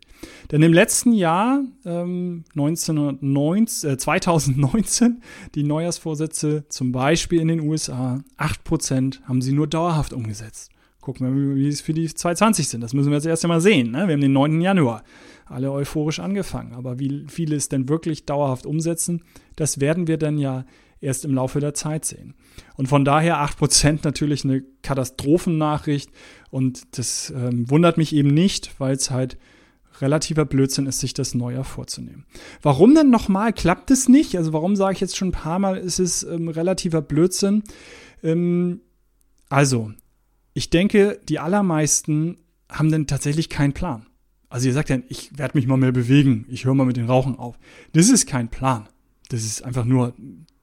Denn 0.51 0.63
im 0.63 0.73
letzten 0.73 1.13
Jahr, 1.13 1.63
ähm, 1.85 2.45
1919, 2.55 3.91
äh, 3.91 3.97
2019, 3.97 5.23
die 5.55 5.65
Neujahrsvorsätze 5.65 6.65
zum 6.69 6.93
Beispiel 6.93 7.41
in 7.41 7.49
den 7.49 7.61
USA, 7.61 8.23
8% 8.37 9.23
haben 9.25 9.43
sie 9.43 9.53
nur 9.53 9.67
dauerhaft 9.67 10.13
umgesetzt. 10.13 10.71
Gucken 11.01 11.27
wir, 11.27 11.57
wie 11.57 11.69
es 11.69 11.83
für 11.83 11.93
die 11.93 12.07
2020 12.07 12.69
sind. 12.69 12.81
Das 12.81 12.95
müssen 12.95 13.11
wir 13.11 13.17
jetzt 13.17 13.27
erst 13.27 13.45
einmal 13.45 13.61
sehen. 13.61 13.91
Ne? 13.91 14.07
Wir 14.07 14.15
haben 14.15 14.23
den 14.23 14.33
9. 14.33 14.61
Januar. 14.63 15.05
Alle 15.45 15.71
euphorisch 15.71 16.19
angefangen. 16.19 16.73
Aber 16.73 16.99
wie 16.99 17.27
viele 17.29 17.57
es 17.57 17.69
denn 17.69 17.91
wirklich 17.91 18.25
dauerhaft 18.25 18.65
umsetzen, 18.65 19.23
das 19.57 19.81
werden 19.81 20.07
wir 20.07 20.17
dann 20.17 20.39
ja 20.39 20.65
erst 21.05 21.25
im 21.25 21.35
Laufe 21.35 21.61
der 21.61 21.75
Zeit 21.75 22.05
sehen. 22.05 22.35
Und 22.77 22.89
von 22.89 23.05
daher 23.05 23.39
8% 23.39 24.01
natürlich 24.03 24.45
eine 24.45 24.63
Katastrophennachricht 24.83 26.11
und 26.51 26.99
das 26.99 27.33
ähm, 27.37 27.71
wundert 27.71 27.99
mich 27.99 28.15
eben 28.15 28.31
nicht, 28.31 28.79
weil 28.79 28.95
es 28.95 29.11
halt 29.11 29.39
relativer 30.01 30.45
Blödsinn 30.45 30.87
ist, 30.87 31.01
sich 31.01 31.15
das 31.15 31.35
Neujahr 31.35 31.65
vorzunehmen. 31.65 32.25
Warum 32.63 32.95
denn 32.95 33.11
nochmal 33.11 33.53
klappt 33.53 33.91
es 33.91 34.09
nicht? 34.09 34.37
Also 34.37 34.53
warum 34.53 34.77
sage 34.77 34.95
ich 34.95 35.01
jetzt 35.01 35.17
schon 35.17 35.29
ein 35.29 35.33
paar 35.33 35.59
Mal, 35.59 35.77
ist 35.77 36.01
es 36.01 36.25
ähm, 36.25 36.49
relativer 36.49 37.03
Blödsinn? 37.03 37.63
Ähm, 38.23 38.81
also, 39.49 39.93
ich 40.53 40.71
denke, 40.71 41.21
die 41.29 41.39
allermeisten 41.39 42.39
haben 42.71 42.91
denn 42.91 43.07
tatsächlich 43.07 43.49
keinen 43.49 43.73
Plan. 43.73 44.07
Also 44.49 44.69
ihr 44.69 44.73
sagt 44.73 44.91
dann, 44.91 45.05
ich 45.09 45.37
werde 45.37 45.59
mich 45.59 45.67
mal 45.67 45.77
mehr 45.77 45.93
bewegen, 45.93 46.47
ich 46.49 46.65
höre 46.65 46.75
mal 46.75 46.87
mit 46.87 46.97
den 46.97 47.07
Rauchen 47.07 47.37
auf. 47.37 47.59
Das 47.93 48.09
ist 48.09 48.27
kein 48.27 48.49
Plan. 48.49 48.89
Das 49.29 49.45
ist 49.45 49.65
einfach 49.65 49.85
nur 49.85 50.15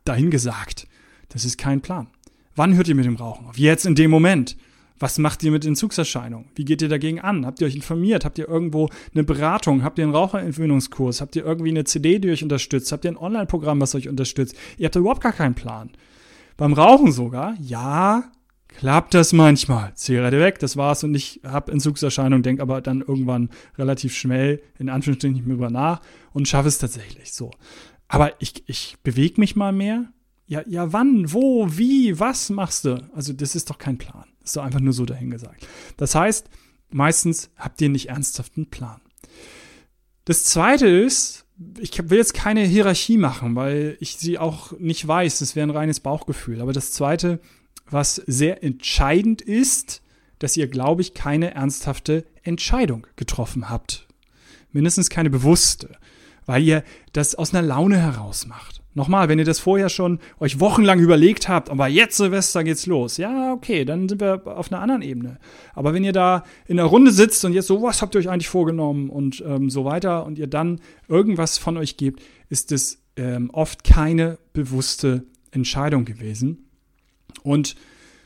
dahingesagt. 0.06 0.88
Das 1.30 1.46
ist 1.46 1.58
kein 1.58 1.82
Plan. 1.82 2.08
Wann 2.56 2.76
hört 2.76 2.88
ihr 2.88 2.96
mit 2.96 3.06
dem 3.06 3.16
Rauchen 3.16 3.48
auf? 3.48 3.58
Jetzt 3.58 3.86
in 3.86 3.96
dem 3.96 4.12
Moment. 4.12 4.58
Was 5.00 5.18
macht 5.18 5.42
ihr 5.42 5.50
mit 5.50 5.66
Entzugserscheinungen? 5.66 6.50
Wie 6.54 6.64
geht 6.64 6.84
ihr 6.84 6.90
dagegen 6.90 7.20
an? 7.20 7.46
Habt 7.46 7.60
ihr 7.60 7.66
euch 7.66 7.76
informiert? 7.76 8.24
Habt 8.24 8.38
ihr 8.38 8.48
irgendwo 8.48 8.88
eine 9.16 9.24
Beratung? 9.24 9.84
Habt 9.84 9.98
ihr 9.98 10.04
einen 10.04 10.14
Raucherentwöhnungskurs? 10.14 11.22
Habt 11.22 11.36
ihr 11.36 11.44
irgendwie 11.44 11.72
eine 11.72 11.86
CD, 11.86 12.20
die 12.20 12.30
euch 12.30 12.44
unterstützt? 12.44 12.92
Habt 12.92 13.06
ihr 13.06 13.12
ein 13.12 13.18
Online-Programm, 13.18 13.82
was 13.82 13.96
euch 13.96 14.08
unterstützt? 14.08 14.56
Ihr 14.78 14.86
habt 14.86 14.96
überhaupt 14.96 15.24
gar 15.24 15.34
keinen 15.34 15.56
Plan. 15.56 15.90
Beim 16.56 16.74
Rauchen 16.74 17.12
sogar, 17.12 17.56
ja, 17.60 18.26
klappt 18.68 19.16
das 19.16 19.34
manchmal. 19.34 19.92
Zigarette 19.96 20.40
weg, 20.40 20.60
das 20.60 20.78
war's 20.78 21.04
und 21.04 21.16
ich 21.16 21.42
habe 21.44 21.72
Entzugserscheinungen, 21.72 22.44
denke 22.44 22.62
aber 22.62 22.82
dann 22.82 23.02
irgendwann 23.02 23.50
relativ 23.80 24.16
schnell, 24.16 24.62
in 24.78 24.90
Anführungsstrichen, 24.90 25.36
nicht 25.36 25.48
mehr 25.48 25.56
über 25.56 25.72
nach 25.72 26.02
und 26.34 26.48
schaffe 26.48 26.68
es 26.68 26.78
tatsächlich 26.78 27.34
so. 27.34 27.50
Aber 28.12 28.34
ich, 28.42 28.64
ich 28.68 28.98
bewege 29.04 29.40
mich 29.40 29.56
mal 29.56 29.72
mehr. 29.72 30.12
Ja, 30.46 30.64
ja, 30.68 30.92
wann, 30.92 31.32
wo, 31.32 31.66
wie, 31.78 32.20
was 32.20 32.50
machst 32.50 32.84
du? 32.84 33.10
Also, 33.16 33.32
das 33.32 33.56
ist 33.56 33.70
doch 33.70 33.78
kein 33.78 33.98
Plan. 33.98 34.26
Das 34.42 34.50
ist 34.50 34.58
doch 34.58 34.64
einfach 34.64 34.82
nur 34.82 34.92
so 34.92 35.06
dahingesagt. 35.06 35.66
Das 35.96 36.14
heißt, 36.14 36.50
meistens 36.90 37.52
habt 37.56 37.80
ihr 37.80 37.88
nicht 37.88 38.10
ernsthaft 38.10 38.58
einen 38.58 38.70
Plan. 38.70 39.00
Das 40.26 40.44
zweite 40.44 40.88
ist, 40.88 41.46
ich 41.80 41.98
will 42.10 42.18
jetzt 42.18 42.34
keine 42.34 42.66
Hierarchie 42.66 43.16
machen, 43.18 43.56
weil 43.56 43.96
ich 44.02 44.18
sie 44.18 44.38
auch 44.38 44.78
nicht 44.78 45.08
weiß. 45.08 45.40
Das 45.40 45.56
wäre 45.56 45.68
ein 45.68 45.72
reines 45.72 46.02
Bauchgefühl. 46.02 46.60
Aber 46.60 46.74
das 46.74 46.92
zweite, 46.92 47.40
was 47.90 48.16
sehr 48.16 48.62
entscheidend 48.62 49.42
ist, 49.42 50.02
dass 50.38 50.58
ihr, 50.58 50.68
glaube 50.68 51.02
ich, 51.02 51.14
keine 51.14 51.54
ernsthafte 51.54 52.26
Entscheidung 52.44 53.08
getroffen 53.16 53.70
habt. 53.70 54.06
Mindestens 54.74 55.10
keine 55.10 55.30
bewusste 55.30 55.98
weil 56.46 56.64
ihr 56.64 56.84
das 57.14 57.36
aus 57.36 57.54
einer 57.54 57.66
Laune 57.66 57.98
heraus 57.98 58.48
macht. 58.48 58.82
Nochmal, 58.94 59.30
wenn 59.30 59.40
ihr 59.40 59.46
das 59.46 59.60
vorher 59.60 59.88
schon 59.88 60.20
euch 60.40 60.60
wochenlang 60.60 61.00
überlegt 61.00 61.48
habt, 61.48 61.70
aber 61.70 61.88
jetzt 61.88 62.18
Silvester 62.18 62.64
geht's 62.64 62.86
los. 62.88 63.16
Ja, 63.16 63.54
okay, 63.54 63.86
dann 63.86 64.10
sind 64.10 64.20
wir 64.20 64.46
auf 64.46 64.70
einer 64.70 64.82
anderen 64.82 65.02
Ebene. 65.02 65.40
Aber 65.74 65.94
wenn 65.94 66.04
ihr 66.04 66.12
da 66.12 66.44
in 66.68 66.76
der 66.76 66.88
Runde 66.88 67.12
sitzt 67.12 67.46
und 67.46 67.54
jetzt 67.54 67.68
so, 67.68 67.82
was 67.82 68.02
habt 68.02 68.16
ihr 68.16 68.20
euch 68.20 68.30
eigentlich 68.30 68.50
vorgenommen 68.50 69.10
und 69.10 69.42
ähm, 69.48 69.70
so 69.70 69.86
weiter 69.86 70.26
und 70.26 70.38
ihr 70.38 70.48
dann 70.48 70.82
irgendwas 71.08 71.58
von 71.58 71.78
euch 71.78 71.96
gebt, 71.96 72.22
ist 72.50 72.74
es 72.74 73.02
ähm, 73.16 73.50
oft 73.54 73.86
keine 73.86 74.38
bewusste 74.52 75.24
Entscheidung 75.52 76.04
gewesen. 76.04 76.68
Und 77.44 77.76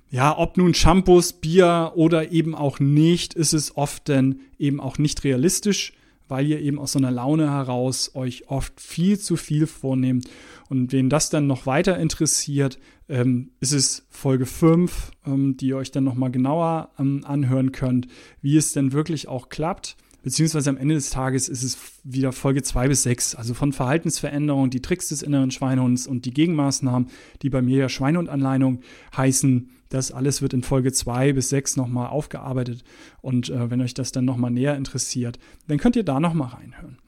ja, 0.09 0.35
ob 0.35 0.57
nun 0.57 0.73
Shampoos, 0.73 1.33
Bier 1.33 1.91
oder 1.95 2.31
eben 2.31 2.55
auch 2.55 2.79
nicht, 2.79 3.35
ist 3.35 3.53
es 3.53 3.77
oft 3.77 4.09
dann 4.09 4.39
eben 4.57 4.79
auch 4.79 4.97
nicht 4.97 5.23
realistisch 5.23 5.93
weil 6.27 6.45
ihr 6.45 6.59
eben 6.61 6.79
aus 6.79 6.93
so 6.93 6.99
einer 6.99 7.11
Laune 7.11 7.51
heraus 7.51 8.11
euch 8.15 8.49
oft 8.49 8.79
viel 8.79 9.19
zu 9.19 9.35
viel 9.37 9.67
vornehmt. 9.67 10.29
Und 10.69 10.91
wen 10.91 11.09
das 11.09 11.29
dann 11.29 11.47
noch 11.47 11.65
weiter 11.65 11.97
interessiert, 11.97 12.79
ähm, 13.07 13.51
ist 13.59 13.73
es 13.73 14.05
Folge 14.09 14.45
5, 14.45 15.11
ähm, 15.27 15.57
die 15.57 15.67
ihr 15.67 15.77
euch 15.77 15.91
dann 15.91 16.03
nochmal 16.03 16.31
genauer 16.31 16.89
ähm, 16.99 17.21
anhören 17.25 17.71
könnt, 17.71 18.07
wie 18.41 18.57
es 18.57 18.73
denn 18.73 18.91
wirklich 18.91 19.27
auch 19.27 19.49
klappt. 19.49 19.97
Beziehungsweise 20.25 20.71
am 20.71 20.77
Ende 20.77 20.95
des 20.95 21.11
Tages 21.11 21.47
ist 21.47 21.61
es 21.61 21.77
wieder 22.03 22.31
Folge 22.31 22.63
2 22.63 22.87
bis 22.87 23.03
6, 23.03 23.35
also 23.35 23.53
von 23.53 23.73
Verhaltensveränderungen, 23.73 24.71
die 24.71 24.81
Tricks 24.81 25.09
des 25.09 25.21
inneren 25.21 25.51
Schweinehunds 25.51 26.07
und 26.07 26.25
die 26.25 26.33
Gegenmaßnahmen, 26.33 27.09
die 27.43 27.51
bei 27.51 27.61
mir 27.61 27.77
ja 27.77 27.89
Schweinehundanleitung 27.89 28.79
heißen, 29.15 29.69
das 29.95 30.11
alles 30.11 30.41
wird 30.41 30.53
in 30.53 30.61
Folge 30.61 30.91
2 30.91 31.33
bis 31.33 31.49
6 31.49 31.77
nochmal 31.77 32.07
aufgearbeitet. 32.07 32.83
Und 33.21 33.49
äh, 33.49 33.69
wenn 33.71 33.81
euch 33.81 33.93
das 33.93 34.11
dann 34.11 34.25
nochmal 34.25 34.51
näher 34.51 34.75
interessiert, 34.75 35.39
dann 35.67 35.77
könnt 35.77 35.95
ihr 35.95 36.03
da 36.03 36.19
nochmal 36.19 36.49
reinhören. 36.49 36.99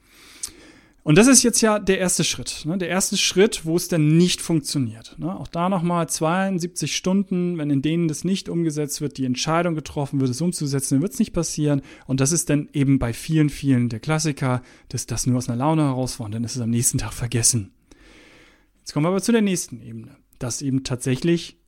Und 1.04 1.16
das 1.16 1.26
ist 1.26 1.42
jetzt 1.42 1.62
ja 1.62 1.78
der 1.78 1.98
erste 1.98 2.22
Schritt. 2.22 2.64
Ne? 2.66 2.76
Der 2.76 2.88
erste 2.88 3.16
Schritt, 3.16 3.64
wo 3.64 3.76
es 3.76 3.88
dann 3.88 4.18
nicht 4.18 4.42
funktioniert. 4.42 5.16
Ne? 5.18 5.34
Auch 5.34 5.48
da 5.48 5.70
nochmal 5.70 6.06
72 6.06 6.94
Stunden, 6.94 7.56
wenn 7.56 7.70
in 7.70 7.80
denen 7.80 8.08
das 8.08 8.24
nicht 8.24 8.50
umgesetzt 8.50 9.00
wird, 9.00 9.16
die 9.16 9.24
Entscheidung 9.24 9.74
getroffen 9.74 10.20
wird, 10.20 10.30
es 10.30 10.42
umzusetzen, 10.42 10.96
dann 10.96 11.02
wird 11.02 11.14
es 11.14 11.18
nicht 11.18 11.32
passieren. 11.32 11.80
Und 12.06 12.20
das 12.20 12.32
ist 12.32 12.50
dann 12.50 12.68
eben 12.74 12.98
bei 12.98 13.14
vielen, 13.14 13.48
vielen 13.48 13.88
der 13.88 14.00
Klassiker, 14.00 14.60
dass 14.90 15.06
das 15.06 15.26
nur 15.26 15.38
aus 15.38 15.48
einer 15.48 15.56
Laune 15.56 15.84
heraus 15.84 16.18
war 16.18 16.26
und 16.26 16.34
dann 16.34 16.44
ist 16.44 16.56
es 16.56 16.62
am 16.62 16.70
nächsten 16.70 16.98
Tag 16.98 17.14
vergessen. 17.14 17.72
Jetzt 18.80 18.92
kommen 18.92 19.04
wir 19.04 19.10
aber 19.10 19.22
zu 19.22 19.32
der 19.32 19.40
nächsten 19.42 19.80
Ebene, 19.80 20.16
dass 20.38 20.60
eben 20.60 20.84
tatsächlich 20.84 21.58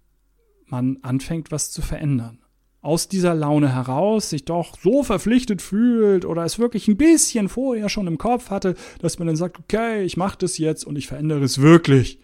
man 0.71 0.99
anfängt, 1.03 1.50
was 1.50 1.71
zu 1.71 1.83
verändern. 1.83 2.39
Aus 2.83 3.09
dieser 3.09 3.35
Laune 3.35 3.75
heraus 3.75 4.31
sich 4.31 4.47
doch 4.47 4.79
so 4.79 5.03
verpflichtet 5.03 5.61
fühlt 5.61 6.25
oder 6.25 6.45
es 6.45 6.59
wirklich 6.59 6.89
ein 6.89 6.97
bisschen 6.97 7.50
vorher 7.50 7.91
schon 7.91 8.07
im 8.07 8.17
Kopf 8.17 8.49
hatte, 8.49 8.75
dass 9.00 9.19
man 9.19 9.27
dann 9.27 9.37
sagt, 9.37 9.59
okay, 9.59 10.03
ich 10.03 10.17
mache 10.17 10.39
das 10.39 10.57
jetzt 10.57 10.85
und 10.85 10.97
ich 10.97 11.07
verändere 11.07 11.45
es 11.45 11.61
wirklich. 11.61 12.21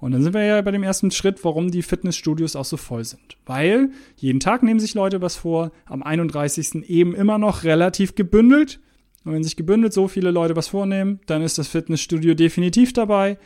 Und 0.00 0.12
dann 0.12 0.22
sind 0.22 0.34
wir 0.34 0.44
ja 0.44 0.60
bei 0.60 0.72
dem 0.72 0.82
ersten 0.82 1.12
Schritt, 1.12 1.44
warum 1.44 1.70
die 1.70 1.82
Fitnessstudios 1.82 2.56
auch 2.56 2.64
so 2.64 2.76
voll 2.76 3.04
sind. 3.04 3.38
Weil 3.46 3.90
jeden 4.16 4.40
Tag 4.40 4.62
nehmen 4.62 4.80
sich 4.80 4.94
Leute 4.94 5.22
was 5.22 5.36
vor, 5.36 5.70
am 5.86 6.02
31. 6.02 6.90
eben 6.90 7.14
immer 7.14 7.38
noch 7.38 7.64
relativ 7.64 8.14
gebündelt. 8.14 8.80
Und 9.24 9.32
wenn 9.32 9.42
sich 9.44 9.56
gebündelt 9.56 9.92
so 9.92 10.08
viele 10.08 10.30
Leute 10.30 10.56
was 10.56 10.68
vornehmen, 10.68 11.20
dann 11.26 11.40
ist 11.40 11.56
das 11.56 11.68
Fitnessstudio 11.68 12.34
definitiv 12.34 12.92
dabei. 12.92 13.38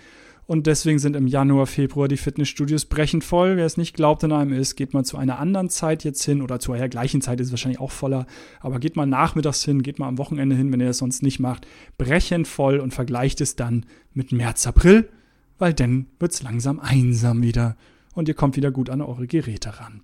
Und 0.48 0.66
deswegen 0.66 0.98
sind 0.98 1.14
im 1.14 1.26
Januar, 1.26 1.66
Februar 1.66 2.08
die 2.08 2.16
Fitnessstudios 2.16 2.86
brechend 2.86 3.22
voll. 3.22 3.58
Wer 3.58 3.66
es 3.66 3.76
nicht 3.76 3.94
glaubt 3.94 4.22
in 4.22 4.32
einem 4.32 4.54
ist, 4.54 4.76
geht 4.76 4.94
mal 4.94 5.04
zu 5.04 5.18
einer 5.18 5.38
anderen 5.38 5.68
Zeit 5.68 6.04
jetzt 6.04 6.24
hin 6.24 6.40
oder 6.40 6.58
zu 6.58 6.72
einer 6.72 6.88
gleichen 6.88 7.20
Zeit 7.20 7.38
ist 7.38 7.48
es 7.48 7.52
wahrscheinlich 7.52 7.80
auch 7.80 7.90
voller. 7.90 8.26
Aber 8.60 8.78
geht 8.78 8.96
mal 8.96 9.04
nachmittags 9.04 9.62
hin, 9.62 9.82
geht 9.82 9.98
mal 9.98 10.08
am 10.08 10.16
Wochenende 10.16 10.56
hin, 10.56 10.72
wenn 10.72 10.80
ihr 10.80 10.86
das 10.86 10.96
sonst 10.96 11.22
nicht 11.22 11.38
macht. 11.38 11.66
Brechend 11.98 12.48
voll 12.48 12.78
und 12.78 12.94
vergleicht 12.94 13.42
es 13.42 13.56
dann 13.56 13.84
mit 14.14 14.32
März, 14.32 14.66
April, 14.66 15.10
weil 15.58 15.74
dann 15.74 16.06
wird 16.18 16.32
es 16.32 16.42
langsam 16.42 16.80
einsam 16.80 17.42
wieder 17.42 17.76
und 18.14 18.26
ihr 18.26 18.34
kommt 18.34 18.56
wieder 18.56 18.70
gut 18.70 18.88
an 18.88 19.02
eure 19.02 19.26
Geräte 19.26 19.78
ran. 19.78 20.00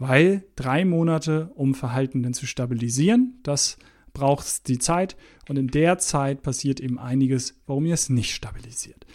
Weil 0.00 0.42
drei 0.56 0.84
Monate, 0.84 1.52
um 1.54 1.76
Verhalten 1.76 2.24
dann 2.24 2.34
zu 2.34 2.48
stabilisieren, 2.48 3.38
das 3.44 3.78
braucht 4.16 4.66
die 4.68 4.78
Zeit 4.78 5.16
und 5.48 5.58
in 5.58 5.68
der 5.68 5.98
Zeit 5.98 6.42
passiert 6.42 6.80
eben 6.80 6.98
einiges, 6.98 7.60
warum 7.66 7.84
ihr 7.84 7.94
es 7.94 8.08
nicht 8.08 8.34
stabilisiert. 8.34 9.06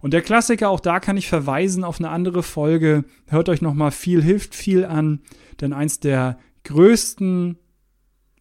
Und 0.00 0.12
der 0.12 0.22
Klassiker, 0.22 0.68
auch 0.68 0.80
da 0.80 0.98
kann 0.98 1.16
ich 1.16 1.28
verweisen 1.28 1.84
auf 1.84 2.00
eine 2.00 2.10
andere 2.10 2.42
Folge. 2.42 3.04
Hört 3.28 3.48
euch 3.48 3.62
nochmal 3.62 3.92
viel 3.92 4.22
hilft 4.22 4.54
viel 4.54 4.84
an, 4.84 5.20
denn 5.60 5.72
eins 5.72 6.00
der 6.00 6.38
größten 6.64 7.56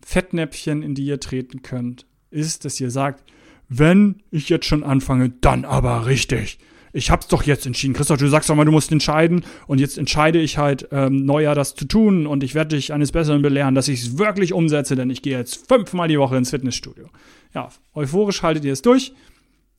Fettnäpfchen, 0.03 0.81
in 0.81 0.95
die 0.95 1.05
ihr 1.05 1.19
treten 1.19 1.61
könnt, 1.61 2.07
ist, 2.31 2.65
dass 2.65 2.79
ihr 2.79 2.89
sagt, 2.89 3.23
wenn 3.69 4.23
ich 4.31 4.49
jetzt 4.49 4.65
schon 4.65 4.83
anfange, 4.83 5.29
dann 5.29 5.65
aber 5.65 6.07
richtig 6.07 6.57
ich 6.97 7.11
hab's 7.11 7.27
doch 7.27 7.43
jetzt 7.43 7.67
entschieden. 7.67 7.93
Christoph, 7.93 8.17
du 8.17 8.27
sagst 8.27 8.49
doch 8.49 8.55
mal, 8.55 8.65
du 8.65 8.71
musst 8.71 8.91
entscheiden 8.91 9.45
und 9.67 9.79
jetzt 9.79 9.99
entscheide 9.99 10.39
ich 10.39 10.57
halt 10.57 10.87
ähm, 10.91 11.25
Neujahr 11.25 11.53
das 11.53 11.75
zu 11.75 11.85
tun 11.85 12.25
und 12.25 12.43
ich 12.43 12.55
werde 12.55 12.75
dich 12.75 12.91
eines 12.91 13.11
Besseren 13.11 13.43
belehren, 13.43 13.75
dass 13.75 13.87
ich 13.87 14.01
es 14.01 14.17
wirklich 14.17 14.51
umsetze, 14.51 14.95
denn 14.95 15.11
ich 15.11 15.21
gehe 15.21 15.37
jetzt 15.37 15.67
fünfmal 15.67 16.07
die 16.07 16.17
Woche 16.17 16.37
ins 16.37 16.49
Fitnessstudio. 16.49 17.07
Ja, 17.53 17.69
euphorisch 17.93 18.41
haltet 18.41 18.65
ihr 18.65 18.73
es 18.73 18.81
durch 18.81 19.13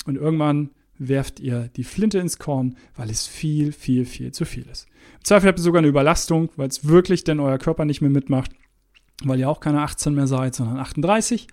und 0.06 0.16
irgendwann 0.16 0.70
werft 0.96 1.40
ihr 1.40 1.68
die 1.76 1.84
Flinte 1.84 2.18
ins 2.18 2.38
Korn, 2.38 2.76
weil 2.96 3.10
es 3.10 3.26
viel, 3.26 3.72
viel, 3.72 4.04
viel 4.04 4.30
zu 4.30 4.44
viel 4.44 4.66
ist. 4.70 4.86
Im 5.18 5.24
Zweifel 5.24 5.48
habt 5.48 5.58
ihr 5.58 5.64
sogar 5.64 5.80
eine 5.80 5.88
Überlastung, 5.88 6.50
weil 6.54 6.68
es 6.68 6.86
wirklich 6.86 7.24
denn 7.24 7.40
euer 7.40 7.58
Körper 7.58 7.84
nicht 7.84 8.00
mehr 8.00 8.10
mitmacht, 8.10 8.52
weil 9.24 9.40
ihr 9.40 9.48
auch 9.48 9.58
keine 9.58 9.82
18 9.82 10.14
mehr 10.14 10.28
seid, 10.28 10.54
sondern 10.54 10.78
38. 10.78 11.48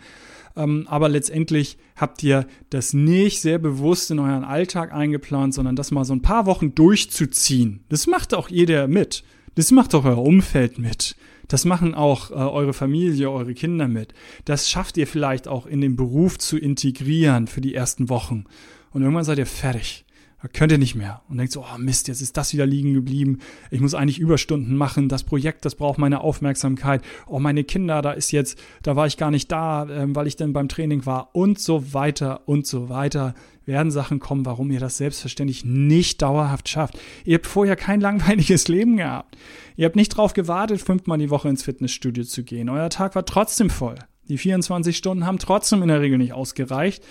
Ähm, 0.56 0.86
aber 0.90 1.10
letztendlich 1.10 1.78
habt 1.96 2.24
ihr 2.24 2.48
das 2.70 2.94
nicht 2.94 3.42
sehr 3.42 3.60
bewusst 3.60 4.12
in 4.12 4.20
euren 4.20 4.44
Alltag 4.44 4.94
eingeplant, 4.94 5.54
sondern 5.54 5.76
das 5.76 5.92
mal 5.92 6.06
so 6.06 6.14
ein 6.14 6.22
paar 6.22 6.46
Wochen 6.46 6.76
durchzuziehen. 6.76 7.84
Das 7.90 8.08
macht 8.08 8.34
auch 8.34 8.50
jeder 8.50 8.88
mit. 8.88 9.24
Das 9.56 9.72
macht 9.72 9.96
auch 9.96 10.06
euer 10.06 10.18
Umfeld 10.22 10.80
mit. 10.80 11.16
Das 11.48 11.66
machen 11.66 11.94
auch 11.94 12.32
äh, 12.32 12.36
eure 12.36 12.74
Familie, 12.74 13.30
eure 13.30 13.54
Kinder 13.54 13.88
mit. 13.88 14.14
Das 14.46 14.70
schafft 14.70 14.98
ihr 14.98 15.08
vielleicht 15.08 15.48
auch 15.48 15.66
in 15.66 15.82
den 15.82 15.96
Beruf 15.96 16.38
zu 16.38 16.58
integrieren 16.58 17.48
für 17.48 17.62
die 17.62 17.76
ersten 17.76 18.10
Wochen. 18.10 18.46
Und 18.92 19.02
irgendwann 19.02 19.26
seid 19.26 19.38
ihr 19.38 19.46
fertig 19.46 20.05
könnt 20.54 20.72
ihr 20.72 20.78
nicht 20.78 20.96
mehr. 20.96 21.22
Und 21.30 21.38
denkt 21.38 21.52
so, 21.52 21.62
oh 21.62 21.78
Mist, 21.78 22.08
jetzt 22.08 22.22
ist 22.22 22.38
das 22.38 22.54
wieder 22.54 22.66
liegen 22.66 22.94
geblieben. 22.94 23.40
Ich 23.72 23.80
muss 23.80 23.94
eigentlich 23.94 24.20
Überstunden 24.20 24.76
machen. 24.76 25.10
Das 25.10 25.24
Projekt, 25.24 25.66
das 25.66 25.76
braucht 25.76 25.98
meine 25.98 26.22
Aufmerksamkeit. 26.22 27.02
Oh, 27.28 27.40
meine 27.40 27.64
Kinder, 27.64 28.02
da 28.02 28.12
ist 28.12 28.32
jetzt, 28.32 28.60
da 28.84 28.96
war 28.96 29.08
ich 29.08 29.18
gar 29.18 29.32
nicht 29.32 29.52
da, 29.52 29.88
ähm, 29.90 30.16
weil 30.16 30.28
ich 30.28 30.36
dann 30.36 30.54
beim 30.54 30.68
Training 30.68 31.06
war 31.06 31.30
und 31.34 31.60
so 31.60 31.94
weiter 31.94 32.48
und 32.48 32.68
so 32.68 32.90
weiter. 32.90 33.34
Werden 33.66 33.92
Sachen 33.92 34.20
kommen, 34.20 34.46
warum 34.46 34.70
ihr 34.72 34.80
das 34.80 34.98
selbstverständlich 34.98 35.66
nicht 35.66 36.22
dauerhaft 36.22 36.70
schafft. 36.70 37.00
Ihr 37.24 37.36
habt 37.36 37.48
vorher 37.48 37.76
kein 37.76 38.00
langweiliges 38.00 38.68
Leben 38.68 38.98
gehabt. 38.98 39.36
Ihr 39.76 39.86
habt 39.86 39.96
nicht 39.96 40.10
drauf 40.10 40.34
gewartet, 40.34 40.82
fünfmal 40.82 41.18
die 41.18 41.30
Woche 41.32 41.50
ins 41.50 41.64
Fitnessstudio 41.64 42.24
zu 42.24 42.44
gehen. 42.44 42.70
Euer 42.70 42.90
Tag 42.90 43.16
war 43.16 43.26
trotzdem 43.26 43.70
voll. 43.70 43.96
Die 44.28 44.38
24 44.38 44.96
Stunden 44.96 45.26
haben 45.26 45.40
trotzdem 45.40 45.82
in 45.82 45.88
der 45.88 46.02
Regel 46.02 46.18
nicht 46.18 46.34
ausgereicht. 46.34 47.04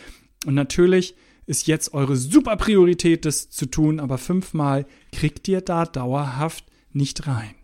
Und 0.47 0.55
natürlich 0.55 1.15
ist 1.47 1.67
jetzt 1.67 1.95
eure 1.95 2.17
super 2.17 2.57
Priorität, 2.57 3.25
das 3.25 3.51
zu 3.51 3.67
tun, 3.67 4.01
aber 4.01 4.19
fünfmal 4.19 4.87
kriegt 5.13 5.49
ihr 5.49 5.61
da 5.61 5.85
dauerhaft 5.85 6.65
nicht 6.93 7.27
rein. 7.27 7.55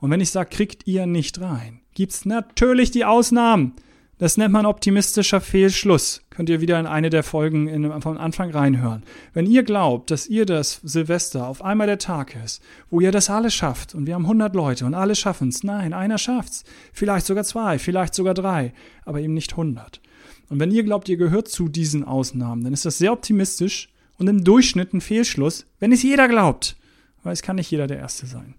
Und 0.00 0.10
wenn 0.10 0.20
ich 0.20 0.30
sage, 0.30 0.50
kriegt 0.50 0.86
ihr 0.86 1.06
nicht 1.06 1.40
rein, 1.40 1.80
gibt's 1.94 2.24
natürlich 2.24 2.90
die 2.90 3.04
Ausnahmen. 3.04 3.74
Das 4.18 4.36
nennt 4.36 4.52
man 4.52 4.64
optimistischer 4.64 5.40
Fehlschluss. 5.40 6.22
Könnt 6.30 6.48
ihr 6.48 6.60
wieder 6.60 6.78
in 6.78 6.86
eine 6.86 7.10
der 7.10 7.24
Folgen 7.24 7.66
in, 7.66 8.00
von 8.00 8.16
Anfang 8.16 8.50
reinhören. 8.50 9.02
Wenn 9.32 9.46
ihr 9.46 9.64
glaubt, 9.64 10.10
dass 10.10 10.28
ihr 10.28 10.46
das 10.46 10.80
Silvester 10.84 11.48
auf 11.48 11.62
einmal 11.62 11.88
der 11.88 11.98
Tag 11.98 12.36
ist, 12.36 12.62
wo 12.90 13.00
ihr 13.00 13.10
das 13.10 13.28
alles 13.28 13.54
schafft 13.54 13.94
und 13.94 14.06
wir 14.06 14.14
haben 14.14 14.24
100 14.24 14.54
Leute 14.54 14.86
und 14.86 14.94
alle 14.94 15.16
schaffen's. 15.16 15.64
Nein, 15.64 15.92
einer 15.92 16.18
schafft's. 16.18 16.64
Vielleicht 16.92 17.26
sogar 17.26 17.42
zwei, 17.42 17.78
vielleicht 17.78 18.14
sogar 18.14 18.34
drei, 18.34 18.72
aber 19.04 19.20
eben 19.20 19.34
nicht 19.34 19.52
100. 19.52 20.00
Und 20.48 20.60
wenn 20.60 20.70
ihr 20.70 20.84
glaubt, 20.84 21.08
ihr 21.08 21.16
gehört 21.16 21.48
zu 21.48 21.68
diesen 21.68 22.04
Ausnahmen, 22.04 22.62
dann 22.62 22.72
ist 22.72 22.84
das 22.84 22.98
sehr 22.98 23.12
optimistisch 23.12 23.88
und 24.18 24.28
im 24.28 24.44
Durchschnitt 24.44 24.94
ein 24.94 25.00
Fehlschluss, 25.00 25.66
wenn 25.80 25.90
es 25.90 26.04
jeder 26.04 26.28
glaubt. 26.28 26.76
Weil 27.24 27.32
es 27.32 27.42
kann 27.42 27.56
nicht 27.56 27.70
jeder 27.70 27.88
der 27.88 27.98
Erste 27.98 28.26
sein. 28.26 28.54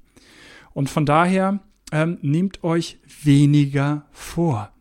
Und 0.73 0.89
von 0.89 1.05
daher 1.05 1.59
ähm, 1.93 2.17
nehmt 2.21 2.63
euch 2.63 2.99
weniger 3.23 4.05
vor. 4.11 4.74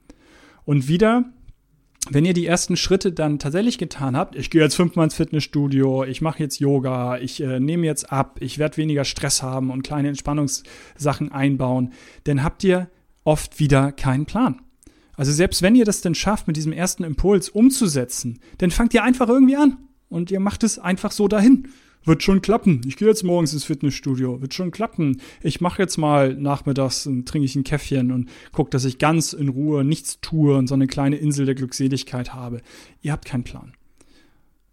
Und 0.64 0.88
wieder, 0.88 1.24
wenn 2.10 2.24
ihr 2.24 2.34
die 2.34 2.46
ersten 2.46 2.76
Schritte 2.76 3.12
dann 3.12 3.38
tatsächlich 3.38 3.78
getan 3.78 4.16
habt, 4.16 4.36
ich 4.36 4.50
gehe 4.50 4.62
jetzt 4.62 4.76
fünfmal 4.76 5.04
ins 5.04 5.14
Fitnessstudio, 5.14 6.04
ich 6.04 6.20
mache 6.20 6.40
jetzt 6.40 6.58
Yoga, 6.58 7.18
ich 7.18 7.42
äh, 7.42 7.60
nehme 7.60 7.86
jetzt 7.86 8.12
ab, 8.12 8.38
ich 8.40 8.58
werde 8.58 8.76
weniger 8.76 9.04
Stress 9.04 9.42
haben 9.42 9.70
und 9.70 9.82
kleine 9.82 10.08
Entspannungssachen 10.08 11.32
einbauen, 11.32 11.92
dann 12.24 12.42
habt 12.42 12.64
ihr 12.64 12.88
oft 13.24 13.58
wieder 13.58 13.92
keinen 13.92 14.26
Plan. 14.26 14.60
Also 15.16 15.32
selbst 15.32 15.62
wenn 15.62 15.76
ihr 15.76 15.84
das 15.84 16.00
denn 16.00 16.14
schafft, 16.14 16.46
mit 16.46 16.56
diesem 16.56 16.72
ersten 16.72 17.04
Impuls 17.04 17.48
umzusetzen, 17.48 18.40
dann 18.58 18.70
fangt 18.70 18.94
ihr 18.94 19.04
einfach 19.04 19.28
irgendwie 19.28 19.56
an 19.56 19.78
und 20.08 20.30
ihr 20.30 20.40
macht 20.40 20.64
es 20.64 20.78
einfach 20.78 21.12
so 21.12 21.28
dahin. 21.28 21.68
Wird 22.04 22.22
schon 22.22 22.42
klappen. 22.42 22.82
Ich 22.86 22.96
gehe 22.96 23.08
jetzt 23.08 23.22
morgens 23.22 23.52
ins 23.52 23.64
Fitnessstudio. 23.64 24.40
Wird 24.40 24.52
schon 24.52 24.70
klappen. 24.70 25.20
Ich 25.42 25.60
mache 25.60 25.80
jetzt 25.80 25.96
mal 25.96 26.34
nachmittags 26.34 27.04
trinke 27.04 27.44
ich 27.44 27.56
ein 27.56 27.64
Käffchen 27.64 28.12
und 28.12 28.28
gucke, 28.52 28.70
dass 28.70 28.84
ich 28.84 28.98
ganz 28.98 29.32
in 29.32 29.48
Ruhe 29.48 29.84
nichts 29.84 30.20
tue 30.20 30.56
und 30.56 30.66
so 30.66 30.74
eine 30.74 30.86
kleine 30.86 31.16
Insel 31.16 31.46
der 31.46 31.54
Glückseligkeit 31.54 32.34
habe. 32.34 32.60
Ihr 33.00 33.12
habt 33.12 33.24
keinen 33.24 33.44
Plan. 33.44 33.72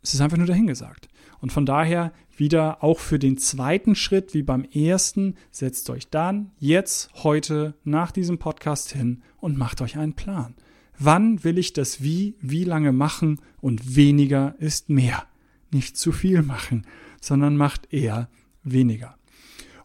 Es 0.04 0.14
ist 0.14 0.22
einfach 0.22 0.38
nur 0.38 0.48
dahingesagt. 0.48 1.08
Und 1.40 1.52
von 1.52 1.66
daher 1.66 2.12
wieder 2.36 2.84
auch 2.84 3.00
für 3.00 3.20
den 3.20 3.38
zweiten 3.38 3.96
Schritt 3.96 4.34
wie 4.34 4.44
beim 4.44 4.64
ersten, 4.64 5.36
setzt 5.52 5.90
euch 5.90 6.10
dann 6.10 6.52
jetzt, 6.60 7.12
heute, 7.24 7.76
nach 7.84 8.12
diesem 8.12 8.38
Podcast 8.40 8.92
hin 8.92 9.22
und 9.40 9.58
macht 9.58 9.82
euch 9.82 9.98
einen 9.98 10.14
Plan. 10.14 10.56
Wann 10.98 11.44
will 11.44 11.58
ich 11.58 11.74
das 11.74 12.04
wie, 12.04 12.36
wie 12.42 12.64
lange 12.64 12.92
machen 12.92 13.40
und 13.60 13.96
weniger 13.96 14.56
ist 14.60 14.90
mehr. 14.90 15.26
Nicht 15.72 15.98
zu 15.98 16.12
viel 16.12 16.42
machen, 16.42 16.86
sondern 17.22 17.56
macht 17.56 17.94
eher 17.94 18.30
weniger. 18.64 19.16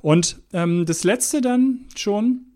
Und 0.01 0.43
ähm, 0.53 0.85
das 0.87 1.05
letzte 1.05 1.41
dann 1.41 1.87
schon, 1.95 2.47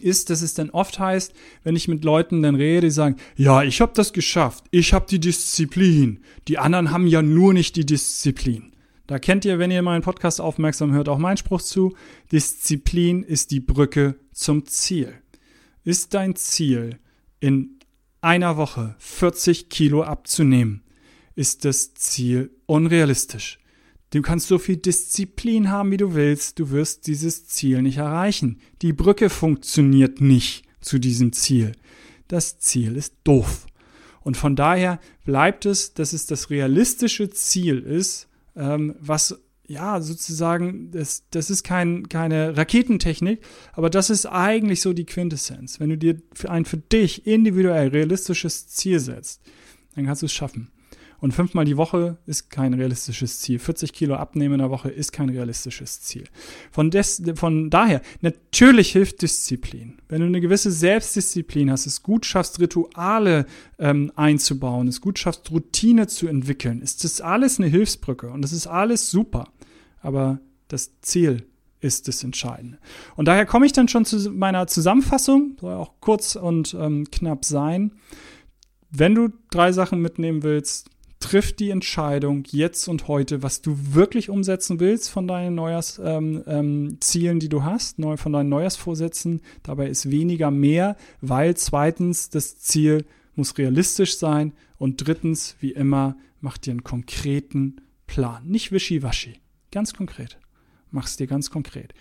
ist, 0.00 0.30
dass 0.30 0.42
es 0.42 0.54
dann 0.54 0.70
oft 0.70 0.98
heißt, 0.98 1.32
wenn 1.62 1.76
ich 1.76 1.88
mit 1.88 2.04
Leuten 2.04 2.42
dann 2.42 2.54
rede, 2.54 2.86
die 2.88 2.90
sagen, 2.90 3.16
ja, 3.36 3.62
ich 3.62 3.80
habe 3.80 3.92
das 3.94 4.12
geschafft, 4.12 4.64
ich 4.70 4.92
habe 4.92 5.06
die 5.08 5.20
Disziplin, 5.20 6.20
die 6.48 6.58
anderen 6.58 6.90
haben 6.90 7.06
ja 7.06 7.22
nur 7.22 7.52
nicht 7.54 7.76
die 7.76 7.86
Disziplin. 7.86 8.72
Da 9.06 9.18
kennt 9.18 9.44
ihr, 9.44 9.58
wenn 9.58 9.70
ihr 9.70 9.82
meinen 9.82 10.02
Podcast 10.02 10.40
aufmerksam 10.40 10.92
hört, 10.92 11.08
auch 11.08 11.18
meinen 11.18 11.36
Spruch 11.36 11.62
zu, 11.62 11.94
Disziplin 12.32 13.22
ist 13.22 13.52
die 13.52 13.60
Brücke 13.60 14.16
zum 14.32 14.66
Ziel. 14.66 15.14
Ist 15.84 16.14
dein 16.14 16.34
Ziel, 16.34 16.98
in 17.38 17.78
einer 18.20 18.56
Woche 18.56 18.96
40 18.98 19.68
Kilo 19.68 20.02
abzunehmen, 20.02 20.82
ist 21.36 21.64
das 21.64 21.94
Ziel 21.94 22.50
unrealistisch. 22.66 23.58
Du 24.10 24.22
kannst 24.22 24.46
so 24.46 24.58
viel 24.58 24.76
Disziplin 24.76 25.70
haben, 25.70 25.90
wie 25.90 25.96
du 25.96 26.14
willst, 26.14 26.58
du 26.58 26.70
wirst 26.70 27.06
dieses 27.06 27.46
Ziel 27.46 27.82
nicht 27.82 27.98
erreichen. 27.98 28.60
Die 28.82 28.92
Brücke 28.92 29.30
funktioniert 29.30 30.20
nicht 30.20 30.64
zu 30.80 30.98
diesem 30.98 31.32
Ziel. 31.32 31.72
Das 32.28 32.58
Ziel 32.58 32.96
ist 32.96 33.14
doof. 33.24 33.66
Und 34.22 34.36
von 34.36 34.56
daher 34.56 35.00
bleibt 35.24 35.66
es, 35.66 35.94
dass 35.94 36.12
es 36.12 36.26
das 36.26 36.50
realistische 36.50 37.30
Ziel 37.30 37.78
ist, 37.80 38.28
ähm, 38.56 38.94
was 39.00 39.40
ja 39.68 40.00
sozusagen, 40.00 40.90
das, 40.92 41.24
das 41.30 41.50
ist 41.50 41.64
kein, 41.64 42.08
keine 42.08 42.56
Raketentechnik, 42.56 43.44
aber 43.72 43.90
das 43.90 44.10
ist 44.10 44.26
eigentlich 44.26 44.80
so 44.80 44.92
die 44.92 45.06
Quintessenz. 45.06 45.80
Wenn 45.80 45.90
du 45.90 45.98
dir 45.98 46.20
für 46.32 46.50
ein 46.50 46.64
für 46.64 46.76
dich 46.76 47.26
individuell 47.26 47.88
realistisches 47.88 48.68
Ziel 48.68 49.00
setzt, 49.00 49.42
dann 49.94 50.06
kannst 50.06 50.22
du 50.22 50.26
es 50.26 50.32
schaffen. 50.32 50.70
Und 51.20 51.32
fünfmal 51.32 51.64
die 51.64 51.76
Woche 51.76 52.18
ist 52.26 52.50
kein 52.50 52.74
realistisches 52.74 53.40
Ziel. 53.40 53.58
40 53.58 53.92
Kilo 53.92 54.16
abnehmen 54.16 54.54
in 54.54 54.60
der 54.60 54.70
Woche 54.70 54.90
ist 54.90 55.12
kein 55.12 55.28
realistisches 55.28 56.02
Ziel. 56.02 56.24
Von, 56.70 56.90
des, 56.90 57.22
von 57.34 57.70
daher, 57.70 58.02
natürlich 58.20 58.92
hilft 58.92 59.22
Disziplin. 59.22 59.98
Wenn 60.08 60.20
du 60.20 60.26
eine 60.26 60.40
gewisse 60.40 60.70
Selbstdisziplin 60.70 61.70
hast, 61.70 61.86
es 61.86 62.02
gut 62.02 62.26
schaffst, 62.26 62.60
Rituale 62.60 63.46
ähm, 63.78 64.12
einzubauen, 64.14 64.88
es 64.88 65.00
gut 65.00 65.18
schaffst, 65.18 65.50
Routine 65.50 66.06
zu 66.06 66.26
entwickeln, 66.26 66.82
ist 66.82 67.04
das 67.04 67.20
alles 67.20 67.58
eine 67.58 67.68
Hilfsbrücke 67.68 68.28
und 68.30 68.42
das 68.42 68.52
ist 68.52 68.66
alles 68.66 69.10
super. 69.10 69.48
Aber 70.00 70.40
das 70.68 71.00
Ziel 71.00 71.46
ist 71.80 72.08
das 72.08 72.24
Entscheidende. 72.24 72.78
Und 73.16 73.28
daher 73.28 73.46
komme 73.46 73.66
ich 73.66 73.72
dann 73.72 73.88
schon 73.88 74.04
zu 74.04 74.30
meiner 74.30 74.66
Zusammenfassung, 74.66 75.56
soll 75.60 75.74
auch 75.74 75.92
kurz 76.00 76.36
und 76.36 76.74
ähm, 76.78 77.10
knapp 77.10 77.44
sein. 77.44 77.92
Wenn 78.90 79.14
du 79.14 79.28
drei 79.50 79.72
Sachen 79.72 80.00
mitnehmen 80.00 80.42
willst, 80.42 80.90
triff 81.20 81.52
die 81.54 81.70
Entscheidung 81.70 82.44
jetzt 82.48 82.88
und 82.88 83.08
heute, 83.08 83.42
was 83.42 83.62
du 83.62 83.76
wirklich 83.94 84.28
umsetzen 84.28 84.80
willst 84.80 85.10
von 85.10 85.26
deinen 85.26 85.54
Neujahrszielen, 85.54 86.42
ähm, 86.46 86.98
ähm, 87.10 87.40
die 87.40 87.48
du 87.48 87.64
hast, 87.64 87.98
neu, 87.98 88.16
von 88.16 88.32
deinen 88.32 88.48
Neujahrsvorsätzen. 88.48 89.40
Dabei 89.62 89.88
ist 89.88 90.10
weniger 90.10 90.50
mehr, 90.50 90.96
weil 91.20 91.56
zweitens 91.56 92.28
das 92.28 92.58
Ziel 92.58 93.06
muss 93.34 93.56
realistisch 93.58 94.18
sein 94.18 94.52
und 94.78 95.06
drittens, 95.06 95.56
wie 95.60 95.72
immer, 95.72 96.16
mach 96.40 96.58
dir 96.58 96.72
einen 96.72 96.84
konkreten 96.84 97.76
Plan. 98.06 98.46
Nicht 98.46 98.72
wischiwaschi, 98.72 99.40
ganz 99.70 99.94
konkret. 99.94 100.38
Mach 100.90 101.06
es 101.06 101.16
dir 101.16 101.26
ganz 101.26 101.50
konkret. 101.50 101.94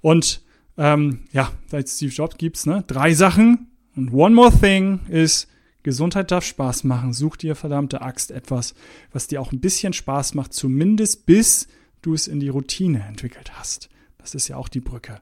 Und 0.00 0.42
ähm, 0.76 1.20
ja, 1.32 1.52
seit 1.66 1.88
Steve 1.88 2.12
Jobs 2.12 2.38
gibt's 2.38 2.66
ne, 2.66 2.84
drei 2.86 3.14
Sachen. 3.14 3.68
Und 3.96 4.12
one 4.12 4.34
more 4.34 4.52
thing 4.56 5.00
ist, 5.08 5.48
Gesundheit 5.82 6.30
darf 6.30 6.44
Spaß 6.44 6.84
machen. 6.84 7.12
Such 7.12 7.36
dir 7.36 7.54
verdammte 7.54 8.02
Axt 8.02 8.30
etwas, 8.30 8.74
was 9.12 9.26
dir 9.26 9.40
auch 9.40 9.52
ein 9.52 9.60
bisschen 9.60 9.92
Spaß 9.92 10.34
macht, 10.34 10.52
zumindest 10.52 11.26
bis 11.26 11.68
du 12.02 12.14
es 12.14 12.26
in 12.26 12.40
die 12.40 12.48
Routine 12.48 13.04
entwickelt 13.06 13.58
hast. 13.58 13.88
Das 14.18 14.34
ist 14.34 14.48
ja 14.48 14.56
auch 14.56 14.68
die 14.68 14.80
Brücke, 14.80 15.20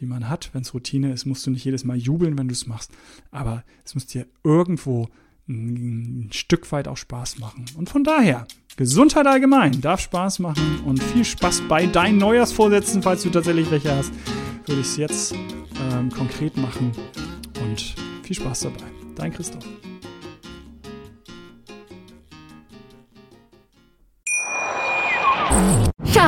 die 0.00 0.06
man 0.06 0.28
hat. 0.28 0.50
Wenn 0.52 0.62
es 0.62 0.74
Routine 0.74 1.12
ist, 1.12 1.24
musst 1.24 1.46
du 1.46 1.50
nicht 1.50 1.64
jedes 1.64 1.84
Mal 1.84 1.96
jubeln, 1.96 2.38
wenn 2.38 2.48
du 2.48 2.52
es 2.52 2.66
machst. 2.66 2.90
Aber 3.30 3.64
es 3.84 3.94
muss 3.94 4.06
dir 4.06 4.26
irgendwo 4.42 5.08
ein 5.48 6.30
Stück 6.32 6.70
weit 6.72 6.88
auch 6.88 6.96
Spaß 6.96 7.38
machen. 7.38 7.66
Und 7.76 7.90
von 7.90 8.04
daher, 8.04 8.46
Gesundheit 8.76 9.26
allgemein 9.26 9.80
darf 9.80 10.00
Spaß 10.00 10.38
machen 10.40 10.80
und 10.84 11.02
viel 11.02 11.24
Spaß 11.24 11.62
bei 11.68 11.86
deinen 11.86 12.18
Neujahrsvorsätzen, 12.18 13.02
falls 13.02 13.22
du 13.22 13.30
tatsächlich 13.30 13.70
welche 13.70 13.94
hast, 13.94 14.12
würde 14.66 14.80
ich 14.80 14.88
es 14.88 14.96
jetzt 14.96 15.34
ähm, 15.92 16.10
konkret 16.10 16.56
machen 16.56 16.92
und 17.62 17.94
viel 18.22 18.36
Spaß 18.36 18.60
dabei. 18.60 18.84
Dein 19.14 19.32
Christoph. 19.32 19.64